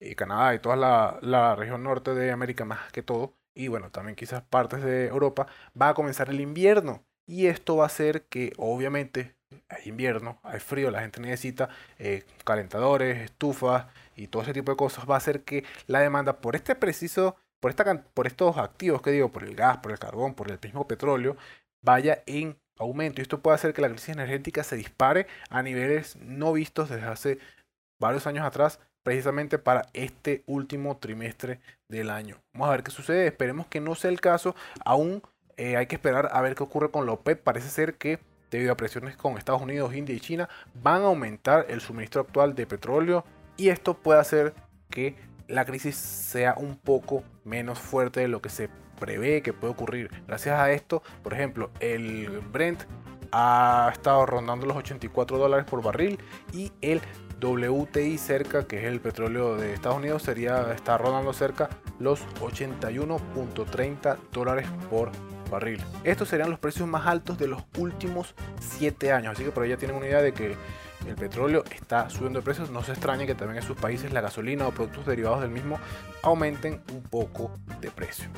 eh, 0.00 0.14
Canadá 0.14 0.54
y 0.54 0.58
toda 0.58 0.76
la, 0.76 1.18
la 1.22 1.56
región 1.56 1.82
norte 1.84 2.14
de 2.14 2.30
América 2.30 2.66
más 2.66 2.92
que 2.92 3.02
todo, 3.02 3.34
y 3.54 3.68
bueno, 3.68 3.90
también 3.90 4.14
quizás 4.14 4.42
partes 4.42 4.82
de 4.82 5.06
Europa, 5.06 5.46
va 5.80 5.90
a 5.90 5.94
comenzar 5.94 6.28
el 6.28 6.40
invierno. 6.42 7.02
Y 7.26 7.46
esto 7.46 7.76
va 7.76 7.84
a 7.84 7.86
hacer 7.86 8.26
que 8.26 8.52
obviamente 8.58 9.36
hay 9.68 9.88
invierno, 9.88 10.38
hay 10.42 10.60
frío, 10.60 10.90
la 10.90 11.00
gente 11.00 11.20
necesita 11.20 11.68
eh, 11.98 12.24
calentadores, 12.44 13.18
estufas 13.18 13.86
y 14.16 14.28
todo 14.28 14.42
ese 14.42 14.52
tipo 14.52 14.72
de 14.72 14.76
cosas, 14.76 15.08
va 15.08 15.14
a 15.14 15.18
hacer 15.18 15.42
que 15.44 15.64
la 15.86 16.00
demanda 16.00 16.40
por 16.40 16.56
este 16.56 16.74
preciso, 16.74 17.36
por, 17.60 17.70
esta, 17.70 18.02
por 18.14 18.26
estos 18.26 18.56
activos 18.56 19.02
que 19.02 19.10
digo, 19.10 19.30
por 19.30 19.44
el 19.44 19.54
gas, 19.54 19.78
por 19.78 19.92
el 19.92 19.98
carbón, 19.98 20.34
por 20.34 20.50
el 20.50 20.58
mismo 20.62 20.86
petróleo, 20.86 21.36
vaya 21.82 22.22
en 22.26 22.58
aumento. 22.78 23.20
Y 23.20 23.22
esto 23.22 23.40
puede 23.40 23.54
hacer 23.54 23.72
que 23.72 23.82
la 23.82 23.88
crisis 23.88 24.10
energética 24.10 24.62
se 24.64 24.76
dispare 24.76 25.26
a 25.50 25.62
niveles 25.62 26.16
no 26.16 26.52
vistos 26.52 26.88
desde 26.90 27.06
hace 27.06 27.38
varios 28.00 28.26
años 28.26 28.44
atrás, 28.44 28.80
precisamente 29.02 29.58
para 29.58 29.86
este 29.92 30.42
último 30.46 30.96
trimestre 30.98 31.60
del 31.88 32.10
año. 32.10 32.38
Vamos 32.52 32.68
a 32.68 32.72
ver 32.72 32.82
qué 32.82 32.90
sucede, 32.90 33.28
esperemos 33.28 33.68
que 33.68 33.80
no 33.80 33.94
sea 33.94 34.10
el 34.10 34.20
caso, 34.20 34.56
aún 34.84 35.22
eh, 35.56 35.76
hay 35.76 35.86
que 35.86 35.94
esperar 35.94 36.28
a 36.32 36.40
ver 36.40 36.54
qué 36.54 36.64
ocurre 36.64 36.90
con 36.90 37.06
la 37.06 37.12
OPEP, 37.12 37.42
parece 37.42 37.68
ser 37.68 37.94
que 37.94 38.18
debido 38.50 38.72
a 38.72 38.76
presiones 38.76 39.16
con 39.16 39.38
Estados 39.38 39.62
Unidos, 39.62 39.94
India 39.94 40.14
y 40.14 40.20
China, 40.20 40.48
van 40.74 41.02
a 41.02 41.06
aumentar 41.06 41.66
el 41.68 41.80
suministro 41.80 42.22
actual 42.22 42.54
de 42.54 42.66
petróleo 42.66 43.24
y 43.56 43.68
esto 43.68 43.94
puede 43.94 44.20
hacer 44.20 44.54
que 44.90 45.16
la 45.48 45.64
crisis 45.64 45.96
sea 45.96 46.54
un 46.56 46.76
poco 46.76 47.22
menos 47.44 47.78
fuerte 47.78 48.20
de 48.20 48.28
lo 48.28 48.40
que 48.40 48.48
se 48.48 48.68
prevé 48.98 49.42
que 49.42 49.52
puede 49.52 49.72
ocurrir. 49.72 50.10
Gracias 50.26 50.58
a 50.58 50.70
esto, 50.72 51.02
por 51.22 51.34
ejemplo, 51.34 51.70
el 51.80 52.40
Brent 52.52 52.82
ha 53.32 53.90
estado 53.92 54.24
rondando 54.26 54.66
los 54.66 54.76
84 54.76 55.38
dólares 55.38 55.66
por 55.68 55.82
barril 55.82 56.18
y 56.52 56.72
el 56.80 57.00
WTI 57.40 58.16
cerca, 58.18 58.66
que 58.66 58.78
es 58.78 58.84
el 58.84 59.00
petróleo 59.00 59.56
de 59.56 59.74
Estados 59.74 59.98
Unidos, 59.98 60.22
sería 60.22 60.72
está 60.72 60.96
rondando 60.96 61.32
cerca 61.32 61.68
los 61.98 62.26
81.30 62.40 64.16
dólares 64.32 64.66
por 64.88 65.10
barril. 65.50 65.82
Estos 66.04 66.28
serían 66.28 66.50
los 66.50 66.58
precios 66.58 66.88
más 66.88 67.06
altos 67.06 67.38
de 67.38 67.48
los 67.48 67.62
últimos 67.78 68.34
7 68.60 69.12
años. 69.12 69.34
Así 69.34 69.44
que 69.44 69.50
por 69.50 69.62
ahí 69.62 69.70
ya 69.70 69.76
tienen 69.76 69.96
una 69.96 70.06
idea 70.06 70.22
de 70.22 70.32
que 70.32 70.56
el 71.08 71.14
petróleo 71.16 71.64
está 71.74 72.10
subiendo 72.10 72.40
de 72.40 72.44
precios. 72.44 72.70
No 72.70 72.82
se 72.82 72.92
extrañe 72.92 73.26
que 73.26 73.34
también 73.34 73.58
en 73.58 73.66
sus 73.66 73.76
países 73.76 74.12
la 74.12 74.20
gasolina 74.20 74.66
o 74.66 74.72
productos 74.72 75.06
derivados 75.06 75.40
del 75.40 75.50
mismo 75.50 75.78
aumenten 76.22 76.80
un 76.92 77.02
poco 77.02 77.50
de 77.80 77.90
precio. 77.90 78.28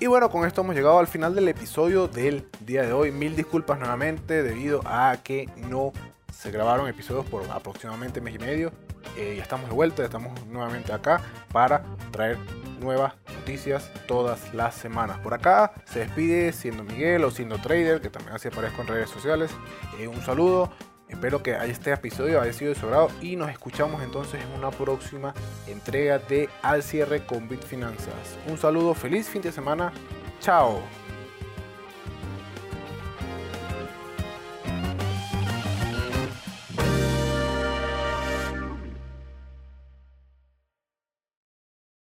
Y 0.00 0.06
bueno, 0.06 0.30
con 0.30 0.46
esto 0.46 0.60
hemos 0.60 0.76
llegado 0.76 0.98
al 1.00 1.08
final 1.08 1.34
del 1.34 1.48
episodio 1.48 2.06
del 2.06 2.48
día 2.60 2.82
de 2.82 2.92
hoy. 2.92 3.10
Mil 3.10 3.34
disculpas 3.34 3.78
nuevamente 3.80 4.44
debido 4.44 4.80
a 4.84 5.16
que 5.24 5.48
no 5.56 5.92
se 6.32 6.52
grabaron 6.52 6.88
episodios 6.88 7.26
por 7.26 7.42
aproximadamente 7.50 8.20
mes 8.20 8.36
y 8.36 8.38
medio. 8.38 8.72
Eh, 9.16 9.34
ya 9.36 9.42
estamos 9.42 9.68
de 9.68 9.74
vuelta, 9.74 10.02
ya 10.02 10.04
estamos 10.04 10.46
nuevamente 10.46 10.92
acá 10.92 11.20
para 11.50 11.82
traer 12.12 12.38
nuevas 12.78 13.14
noticias 13.34 13.90
todas 14.06 14.54
las 14.54 14.74
semanas. 14.74 15.18
Por 15.18 15.34
acá 15.34 15.72
se 15.84 16.00
despide 16.00 16.52
siendo 16.52 16.84
Miguel 16.84 17.24
o 17.24 17.30
siendo 17.30 17.58
Trader, 17.58 18.00
que 18.00 18.10
también 18.10 18.34
así 18.34 18.48
aparezco 18.48 18.82
en 18.82 18.88
redes 18.88 19.10
sociales. 19.10 19.50
Eh, 19.98 20.08
un 20.08 20.20
saludo, 20.22 20.70
Espero 21.08 21.42
que 21.42 21.56
este 21.64 21.90
episodio 21.90 22.40
haya 22.40 22.52
sido 22.52 22.74
de 22.74 23.26
y 23.26 23.36
nos 23.36 23.50
escuchamos 23.50 24.02
entonces 24.02 24.42
en 24.42 24.58
una 24.58 24.70
próxima 24.70 25.32
entrega 25.66 26.18
de 26.18 26.50
Al 26.62 26.82
cierre 26.82 27.24
con 27.24 27.48
Bitfinanzas. 27.48 28.38
Un 28.46 28.58
saludo, 28.58 28.94
feliz 28.94 29.26
fin 29.28 29.40
de 29.40 29.50
semana. 29.50 29.90
Chao. 30.40 30.82